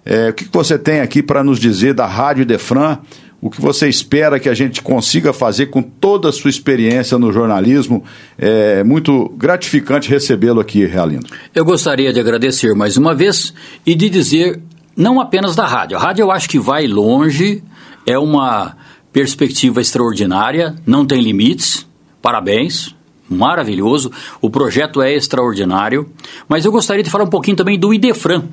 É, 0.06 0.30
o 0.30 0.34
que 0.34 0.48
você 0.52 0.78
tem 0.78 1.02
aqui 1.02 1.24
para 1.24 1.44
nos 1.44 1.60
dizer 1.60 1.96
da 1.96 2.06
Rádio 2.06 2.46
Defran? 2.46 3.00
O 3.42 3.50
que 3.50 3.60
você 3.60 3.90
espera 3.90 4.40
que 4.40 4.48
a 4.48 4.54
gente 4.54 4.82
consiga 4.82 5.34
fazer 5.34 5.68
com 5.68 5.82
toda 5.82 6.30
a 6.30 6.32
sua 6.32 6.50
experiência 6.50 7.18
no 7.18 7.32
jornalismo? 7.32 8.04
É 8.38 8.84
muito 8.84 9.30
gratificante 9.38 10.10
recebê-lo 10.10 10.62
aqui, 10.62 10.86
Realindo. 10.86 11.28
Eu 11.54 11.66
gostaria 11.66 12.14
de 12.14 12.20
agradecer 12.20 12.74
mais 12.76 12.98
uma 12.98 13.14
vez 13.14 13.54
e 13.86 13.96
de 13.96 14.08
dizer, 14.08 14.62
não 14.96 15.20
apenas 15.20 15.56
da 15.56 15.66
rádio. 15.66 15.98
A 15.98 16.00
rádio 16.00 16.24
eu 16.24 16.32
acho 16.32 16.48
que 16.48 16.60
vai 16.60 16.88
longe, 16.88 17.64
é 18.06 18.18
uma 18.18 18.78
perspectiva 19.12 19.82
extraordinária, 19.82 20.76
não 20.86 21.06
tem 21.06 21.22
limites. 21.22 21.86
Parabéns, 22.26 22.96
maravilhoso, 23.30 24.12
o 24.42 24.50
projeto 24.50 25.00
é 25.00 25.14
extraordinário, 25.14 26.10
mas 26.50 26.66
eu 26.66 26.72
gostaria 26.72 27.04
de 27.04 27.10
falar 27.12 27.26
um 27.26 27.30
pouquinho 27.30 27.56
também 27.56 27.78
do 27.78 27.94
Idefran. 27.94 28.46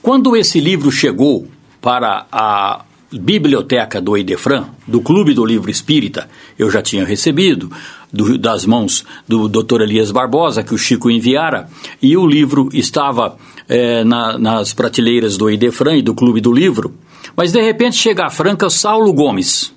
Quando 0.00 0.36
esse 0.36 0.60
livro 0.60 0.92
chegou 0.92 1.48
para 1.80 2.26
a 2.30 2.84
biblioteca 3.12 4.00
do 4.00 4.16
Idefran, 4.16 4.66
do 4.86 5.00
Clube 5.00 5.34
do 5.34 5.44
Livro 5.44 5.68
Espírita, 5.68 6.30
eu 6.56 6.70
já 6.70 6.80
tinha 6.80 7.04
recebido 7.04 7.72
do, 8.12 8.38
das 8.38 8.64
mãos 8.64 9.04
do 9.26 9.48
Dr. 9.48 9.80
Elias 9.80 10.12
Barbosa, 10.12 10.62
que 10.62 10.72
o 10.72 10.78
Chico 10.78 11.10
enviara, 11.10 11.68
e 12.00 12.16
o 12.16 12.24
livro 12.24 12.68
estava 12.72 13.36
é, 13.68 14.04
na, 14.04 14.38
nas 14.38 14.72
prateleiras 14.72 15.36
do 15.36 15.50
Idefran 15.50 15.96
e 15.96 16.02
do 16.02 16.14
Clube 16.14 16.40
do 16.40 16.52
Livro, 16.52 16.94
mas 17.36 17.50
de 17.50 17.60
repente 17.60 17.96
chega 17.96 18.26
a 18.26 18.30
Franca 18.30 18.70
Saulo 18.70 19.12
Gomes, 19.12 19.74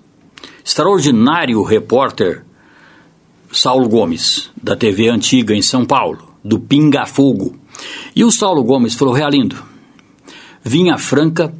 extraordinário 0.63 1.63
repórter 1.63 2.43
Saulo 3.51 3.87
Gomes, 3.89 4.49
da 4.61 4.75
TV 4.75 5.09
Antiga 5.09 5.53
em 5.53 5.61
São 5.61 5.85
Paulo, 5.85 6.35
do 6.43 6.59
Pinga 6.59 7.05
Fogo. 7.05 7.55
E 8.15 8.23
o 8.23 8.31
Saulo 8.31 8.63
Gomes 8.63 8.95
falou: 8.95 9.13
Realindo, 9.13 9.57
vim 10.63 10.89
a 10.89 10.97
Franca 10.97 11.53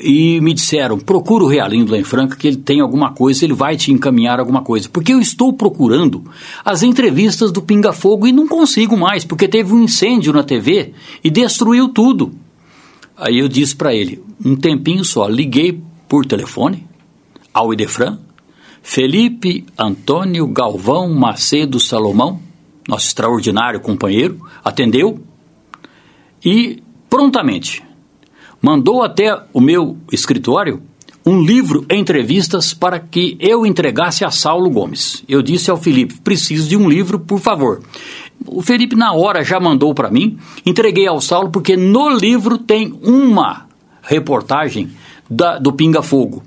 e 0.00 0.40
me 0.40 0.54
disseram: 0.54 0.98
procura 0.98 1.44
o 1.44 1.48
Realindo 1.48 1.92
lá 1.92 1.98
em 1.98 2.04
Franca, 2.04 2.36
que 2.36 2.46
ele 2.46 2.56
tem 2.56 2.80
alguma 2.80 3.12
coisa, 3.12 3.44
ele 3.44 3.54
vai 3.54 3.76
te 3.76 3.92
encaminhar 3.92 4.38
alguma 4.38 4.62
coisa. 4.62 4.88
Porque 4.88 5.12
eu 5.12 5.20
estou 5.20 5.52
procurando 5.52 6.24
as 6.64 6.82
entrevistas 6.82 7.50
do 7.50 7.62
Pinga 7.62 7.92
Fogo 7.92 8.26
e 8.26 8.32
não 8.32 8.46
consigo 8.46 8.96
mais, 8.96 9.24
porque 9.24 9.48
teve 9.48 9.72
um 9.72 9.82
incêndio 9.82 10.32
na 10.32 10.42
TV 10.42 10.92
e 11.22 11.30
destruiu 11.30 11.88
tudo. 11.88 12.32
Aí 13.16 13.38
eu 13.38 13.48
disse 13.48 13.74
para 13.74 13.94
ele: 13.94 14.22
um 14.44 14.54
tempinho 14.54 15.04
só, 15.04 15.26
liguei 15.26 15.80
por 16.08 16.24
telefone 16.24 16.86
ao 17.52 17.72
Idefran, 17.72 18.18
Felipe 18.82 19.66
Antônio 19.78 20.46
Galvão 20.46 21.12
Macedo 21.12 21.78
Salomão, 21.78 22.40
nosso 22.86 23.06
extraordinário 23.06 23.80
companheiro, 23.80 24.40
atendeu 24.64 25.20
e 26.44 26.82
prontamente 27.08 27.82
mandou 28.60 29.02
até 29.02 29.38
o 29.52 29.60
meu 29.60 29.96
escritório 30.12 30.82
um 31.24 31.42
livro 31.42 31.84
entrevistas 31.90 32.72
para 32.72 32.98
que 32.98 33.36
eu 33.38 33.66
entregasse 33.66 34.24
a 34.24 34.30
Saulo 34.30 34.70
Gomes. 34.70 35.22
Eu 35.28 35.42
disse 35.42 35.70
ao 35.70 35.76
Felipe: 35.76 36.20
preciso 36.20 36.68
de 36.68 36.76
um 36.76 36.88
livro, 36.88 37.18
por 37.18 37.38
favor. 37.38 37.82
O 38.46 38.62
Felipe, 38.62 38.96
na 38.96 39.12
hora, 39.12 39.44
já 39.44 39.60
mandou 39.60 39.94
para 39.94 40.10
mim, 40.10 40.38
entreguei 40.64 41.06
ao 41.06 41.20
Saulo, 41.20 41.50
porque 41.50 41.76
no 41.76 42.08
livro 42.08 42.56
tem 42.56 42.98
uma 43.02 43.66
reportagem 44.00 44.90
da, 45.28 45.58
do 45.58 45.72
Pinga 45.72 46.02
Fogo. 46.02 46.42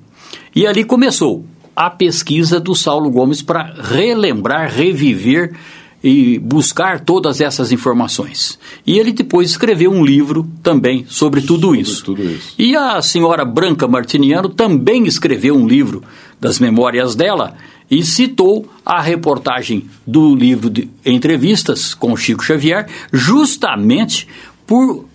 E 0.55 0.65
ali 0.65 0.83
começou 0.83 1.45
a 1.81 1.89
pesquisa 1.89 2.59
do 2.59 2.75
Saulo 2.75 3.09
Gomes 3.09 3.41
para 3.41 3.73
relembrar, 3.81 4.71
reviver 4.71 5.55
e 6.03 6.37
buscar 6.37 6.99
todas 6.99 7.41
essas 7.41 7.71
informações. 7.71 8.59
E 8.85 8.99
ele 8.99 9.11
depois 9.11 9.49
escreveu 9.49 9.91
um 9.91 10.05
livro 10.05 10.47
também 10.61 11.07
sobre 11.09 11.41
tudo, 11.41 11.69
sobre 11.69 11.79
isso. 11.79 12.05
tudo 12.05 12.21
isso. 12.21 12.53
E 12.59 12.75
a 12.75 13.01
senhora 13.01 13.43
Branca 13.43 13.87
Martiniano 13.87 14.47
também 14.47 15.07
escreveu 15.07 15.55
um 15.55 15.67
livro 15.67 16.03
das 16.39 16.59
memórias 16.59 17.15
dela 17.15 17.55
e 17.89 18.05
citou 18.05 18.69
a 18.85 19.01
reportagem 19.01 19.89
do 20.05 20.35
livro 20.35 20.69
de 20.69 20.87
entrevistas 21.03 21.95
com 21.95 22.15
Chico 22.15 22.43
Xavier, 22.43 22.87
justamente 23.11 24.27
por 24.67 25.07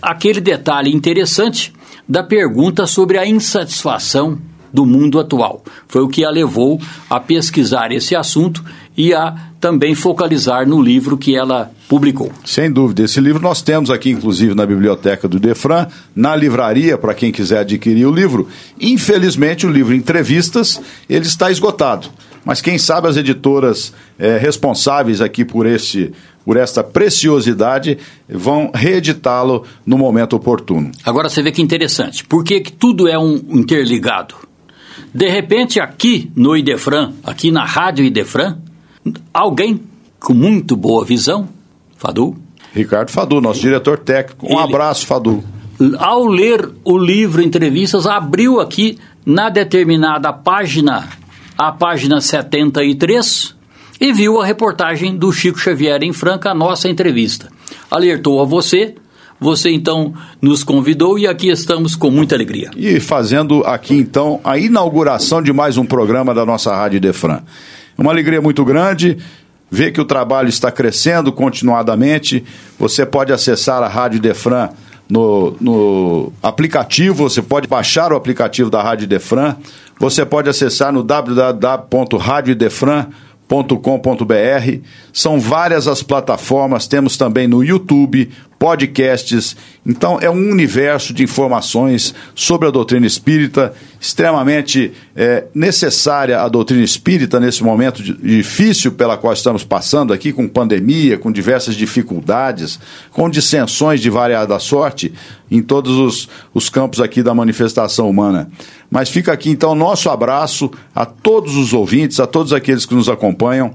aquele 0.00 0.40
detalhe 0.40 0.94
interessante 0.94 1.72
da 2.08 2.22
pergunta 2.22 2.86
sobre 2.86 3.18
a 3.18 3.26
insatisfação 3.26 4.38
do 4.72 4.84
mundo 4.84 5.18
atual. 5.18 5.62
Foi 5.86 6.02
o 6.02 6.08
que 6.08 6.24
a 6.24 6.30
levou 6.30 6.80
a 7.08 7.20
pesquisar 7.20 7.92
esse 7.92 8.14
assunto 8.14 8.64
e 8.96 9.14
a 9.14 9.34
também 9.60 9.94
focalizar 9.94 10.66
no 10.66 10.80
livro 10.80 11.16
que 11.16 11.36
ela 11.36 11.70
publicou. 11.88 12.30
Sem 12.44 12.70
dúvida. 12.70 13.02
Esse 13.02 13.20
livro 13.20 13.42
nós 13.42 13.62
temos 13.62 13.90
aqui, 13.90 14.10
inclusive, 14.10 14.54
na 14.54 14.66
biblioteca 14.66 15.26
do 15.26 15.40
Defran, 15.40 15.86
na 16.14 16.36
livraria, 16.36 16.96
para 16.98 17.14
quem 17.14 17.32
quiser 17.32 17.60
adquirir 17.60 18.06
o 18.06 18.12
livro. 18.12 18.48
Infelizmente, 18.80 19.66
o 19.66 19.70
livro 19.70 19.94
Entrevistas, 19.94 20.80
ele 21.08 21.26
está 21.26 21.50
esgotado. 21.50 22.08
Mas 22.44 22.60
quem 22.60 22.78
sabe 22.78 23.08
as 23.08 23.16
editoras 23.16 23.92
é, 24.18 24.38
responsáveis 24.38 25.20
aqui 25.20 25.44
por 25.44 25.66
esse 25.66 26.12
por 26.48 26.56
esta 26.56 26.82
preciosidade, 26.82 27.98
vão 28.26 28.70
reeditá-lo 28.74 29.64
no 29.84 29.98
momento 29.98 30.34
oportuno. 30.34 30.90
Agora 31.04 31.28
você 31.28 31.42
vê 31.42 31.52
que 31.52 31.60
interessante. 31.60 32.24
Por 32.24 32.42
que, 32.42 32.62
que 32.62 32.72
tudo 32.72 33.06
é 33.06 33.18
um 33.18 33.34
interligado? 33.50 34.47
De 35.14 35.28
repente, 35.28 35.80
aqui 35.80 36.30
no 36.34 36.56
Idefran, 36.56 37.12
aqui 37.24 37.50
na 37.50 37.64
Rádio 37.64 38.04
Idefran, 38.04 38.58
alguém 39.32 39.80
com 40.20 40.34
muito 40.34 40.76
boa 40.76 41.04
visão, 41.04 41.48
Fadu. 41.96 42.36
Ricardo 42.72 43.10
Fadu, 43.10 43.40
nosso 43.40 43.60
diretor 43.60 43.98
técnico. 43.98 44.46
Um 44.46 44.58
ele, 44.58 44.68
abraço, 44.68 45.06
Fadu. 45.06 45.42
Ao 45.98 46.26
ler 46.26 46.70
o 46.84 46.98
livro 46.98 47.42
Entrevistas, 47.42 48.06
abriu 48.06 48.60
aqui 48.60 48.98
na 49.24 49.48
determinada 49.48 50.32
página, 50.32 51.08
a 51.56 51.70
página 51.70 52.20
73, 52.20 53.54
e 54.00 54.12
viu 54.12 54.40
a 54.40 54.46
reportagem 54.46 55.16
do 55.16 55.32
Chico 55.32 55.58
Xavier 55.58 56.02
em 56.02 56.12
Franca, 56.12 56.50
a 56.50 56.54
nossa 56.54 56.88
entrevista. 56.88 57.48
Alertou 57.90 58.40
a 58.40 58.44
você, 58.44 58.94
você 59.40 59.70
então 59.70 60.12
nos 60.40 60.64
convidou 60.64 61.18
e 61.18 61.26
aqui 61.26 61.48
estamos 61.48 61.96
com 61.96 62.10
muita 62.10 62.34
alegria. 62.34 62.70
E 62.76 63.00
fazendo 63.00 63.62
aqui 63.64 63.94
então 63.94 64.40
a 64.44 64.58
inauguração 64.58 65.42
de 65.42 65.52
mais 65.52 65.76
um 65.76 65.84
programa 65.86 66.34
da 66.34 66.44
nossa 66.44 66.74
Rádio 66.74 67.00
Defran. 67.00 67.42
Uma 67.96 68.10
alegria 68.10 68.40
muito 68.40 68.64
grande 68.64 69.18
ver 69.70 69.92
que 69.92 70.00
o 70.00 70.04
trabalho 70.04 70.48
está 70.48 70.72
crescendo 70.72 71.32
continuadamente. 71.32 72.44
Você 72.78 73.04
pode 73.04 73.32
acessar 73.32 73.82
a 73.82 73.88
Rádio 73.88 74.20
Defran 74.20 74.68
no, 75.08 75.56
no 75.60 76.32
aplicativo, 76.42 77.28
você 77.28 77.42
pode 77.42 77.66
baixar 77.66 78.12
o 78.12 78.16
aplicativo 78.16 78.70
da 78.70 78.80
Rádio 78.82 79.06
Defran, 79.06 79.56
você 79.98 80.26
pode 80.26 80.50
acessar 80.50 80.92
no 80.92 81.02
www.radiodefran.com 81.02 83.27
com.br 83.48 84.78
São 85.12 85.40
várias 85.40 85.88
as 85.88 86.02
plataformas, 86.02 86.86
temos 86.86 87.16
também 87.16 87.48
no 87.48 87.64
YouTube, 87.64 88.30
podcasts. 88.58 89.56
Então, 89.86 90.18
é 90.20 90.28
um 90.28 90.50
universo 90.50 91.14
de 91.14 91.22
informações 91.22 92.14
sobre 92.34 92.68
a 92.68 92.70
doutrina 92.70 93.06
espírita, 93.06 93.74
extremamente 94.00 94.92
é, 95.16 95.46
necessária 95.54 96.40
a 96.40 96.48
doutrina 96.48 96.84
espírita 96.84 97.40
nesse 97.40 97.64
momento 97.64 98.02
difícil 98.02 98.92
pela 98.92 99.16
qual 99.16 99.32
estamos 99.32 99.64
passando 99.64 100.12
aqui, 100.12 100.32
com 100.32 100.46
pandemia, 100.46 101.18
com 101.18 101.32
diversas 101.32 101.74
dificuldades, 101.74 102.78
com 103.10 103.28
dissensões 103.28 104.00
de 104.00 104.08
variada 104.08 104.58
sorte 104.58 105.12
em 105.50 105.60
todos 105.62 105.96
os, 105.96 106.28
os 106.54 106.68
campos 106.68 107.00
aqui 107.00 107.22
da 107.22 107.34
manifestação 107.34 108.08
humana. 108.08 108.50
Mas 108.90 109.08
fica 109.08 109.32
aqui 109.32 109.50
então 109.50 109.74
nosso 109.74 110.08
abraço 110.10 110.70
a 110.94 111.04
todos 111.04 111.56
os 111.56 111.72
ouvintes, 111.72 112.20
a 112.20 112.26
todos 112.26 112.52
aqueles 112.52 112.86
que 112.86 112.94
nos 112.94 113.08
acompanham. 113.08 113.74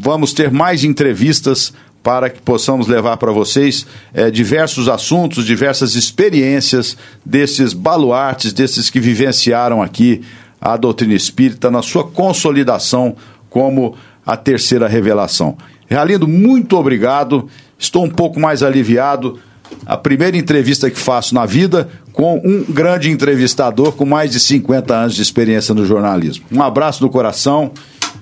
Vamos 0.00 0.32
ter 0.32 0.50
mais 0.50 0.84
entrevistas 0.84 1.72
para 2.02 2.30
que 2.30 2.40
possamos 2.40 2.86
levar 2.86 3.16
para 3.16 3.32
vocês 3.32 3.86
é, 4.14 4.30
diversos 4.30 4.88
assuntos, 4.88 5.44
diversas 5.44 5.94
experiências 5.94 6.96
desses 7.24 7.72
baluartes, 7.72 8.52
desses 8.52 8.88
que 8.88 9.00
vivenciaram 9.00 9.82
aqui 9.82 10.22
a 10.60 10.76
doutrina 10.76 11.14
espírita 11.14 11.70
na 11.70 11.82
sua 11.82 12.04
consolidação 12.04 13.16
como 13.48 13.96
a 14.26 14.36
terceira 14.36 14.88
revelação. 14.88 15.56
Realindo, 15.86 16.28
muito 16.28 16.76
obrigado. 16.76 17.48
Estou 17.78 18.04
um 18.04 18.10
pouco 18.10 18.38
mais 18.38 18.62
aliviado. 18.62 19.38
A 19.86 19.96
primeira 19.96 20.36
entrevista 20.36 20.90
que 20.90 20.98
faço 20.98 21.34
na 21.34 21.46
vida 21.46 21.88
com 22.12 22.40
um 22.44 22.64
grande 22.64 23.10
entrevistador 23.10 23.92
com 23.92 24.04
mais 24.04 24.32
de 24.32 24.40
50 24.40 24.94
anos 24.94 25.14
de 25.14 25.22
experiência 25.22 25.74
no 25.74 25.86
jornalismo. 25.86 26.44
Um 26.50 26.62
abraço 26.62 27.02
no 27.02 27.10
coração 27.10 27.72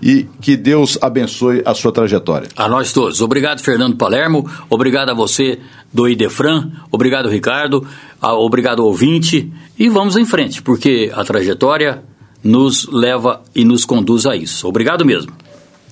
e 0.01 0.27
que 0.41 0.57
Deus 0.57 0.99
abençoe 1.01 1.63
a 1.65 1.75
sua 1.75 1.93
trajetória. 1.93 2.49
A 2.57 2.69
nós 2.69 2.93
todos. 2.93 3.21
Obrigado, 3.21 3.63
Fernando 3.63 3.97
Palermo. 3.97 4.49
Obrigado 4.69 5.11
a 5.11 5.15
você 5.15 5.59
do 5.93 6.09
Idefran. 6.09 6.71
Obrigado, 6.91 7.29
Ricardo. 7.29 7.87
Obrigado, 8.21 8.81
ouvinte. 8.81 9.51
E 9.79 9.89
vamos 9.89 10.17
em 10.17 10.25
frente, 10.25 10.63
porque 10.63 11.11
a 11.15 11.25
trajetória 11.25 12.03
nos 12.43 12.87
leva 12.91 13.43
e 13.55 13.65
nos 13.65 13.85
conduz 13.85 14.27
a 14.27 14.37
isso. 14.37 14.69
Obrigado 14.69 15.05
mesmo. 15.05 15.33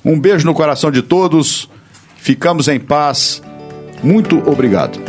Um 0.05 0.21
beijo 0.21 0.47
no 0.47 0.55
coração 0.55 0.91
de 0.91 1.03
todos. 1.03 1.69
Ficamos 2.17 2.69
em 2.69 2.79
paz. 2.79 3.43
Muito 4.03 4.37
obrigado. 4.49 5.01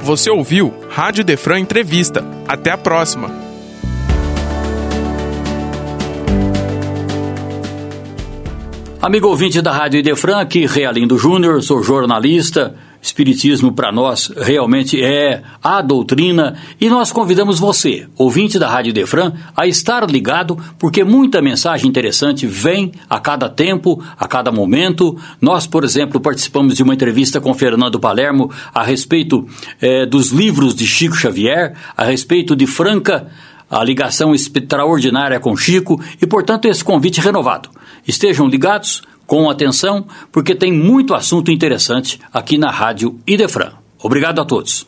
Você 0.00 0.30
ouviu 0.30 0.72
Rádio 0.88 1.24
Defran 1.24 1.60
Entrevista. 1.60 2.24
Até 2.46 2.70
a 2.70 2.78
próxima. 2.78 3.43
Amigo 9.04 9.28
ouvinte 9.28 9.60
da 9.60 9.70
Rádio 9.70 10.00
Idefran, 10.00 10.40
aqui 10.40 10.64
Realindo 10.64 11.18
Júnior, 11.18 11.62
sou 11.62 11.82
jornalista 11.82 12.74
Espiritismo 13.02 13.70
para 13.70 13.92
nós 13.92 14.32
realmente 14.34 15.04
é 15.04 15.42
a 15.62 15.82
doutrina 15.82 16.56
e 16.80 16.88
nós 16.88 17.12
convidamos 17.12 17.58
você, 17.58 18.08
ouvinte 18.16 18.58
da 18.58 18.66
Rádio 18.66 18.94
Defran, 18.94 19.34
a 19.54 19.66
estar 19.66 20.10
ligado 20.10 20.56
porque 20.78 21.04
muita 21.04 21.42
mensagem 21.42 21.86
interessante 21.86 22.46
vem 22.46 22.92
a 23.06 23.20
cada 23.20 23.46
tempo, 23.46 24.02
a 24.18 24.26
cada 24.26 24.50
momento. 24.50 25.18
Nós, 25.38 25.66
por 25.66 25.84
exemplo, 25.84 26.18
participamos 26.18 26.74
de 26.74 26.82
uma 26.82 26.94
entrevista 26.94 27.42
com 27.42 27.52
Fernando 27.52 28.00
Palermo 28.00 28.50
a 28.74 28.82
respeito 28.82 29.46
eh, 29.82 30.06
dos 30.06 30.30
livros 30.30 30.74
de 30.74 30.86
Chico 30.86 31.14
Xavier, 31.14 31.74
a 31.94 32.04
respeito 32.04 32.56
de 32.56 32.66
Franca 32.66 33.26
a 33.70 33.82
ligação 33.82 34.34
extraordinária 34.34 35.40
com 35.40 35.56
Chico 35.56 36.00
e, 36.22 36.26
portanto, 36.26 36.66
esse 36.66 36.84
convite 36.84 37.20
renovado. 37.20 37.68
Estejam 38.06 38.46
ligados, 38.46 39.02
com 39.26 39.48
atenção, 39.48 40.06
porque 40.30 40.54
tem 40.54 40.72
muito 40.72 41.14
assunto 41.14 41.50
interessante 41.50 42.20
aqui 42.32 42.58
na 42.58 42.70
Rádio 42.70 43.18
Idefran. 43.26 43.72
Obrigado 44.02 44.40
a 44.40 44.44
todos. 44.44 44.86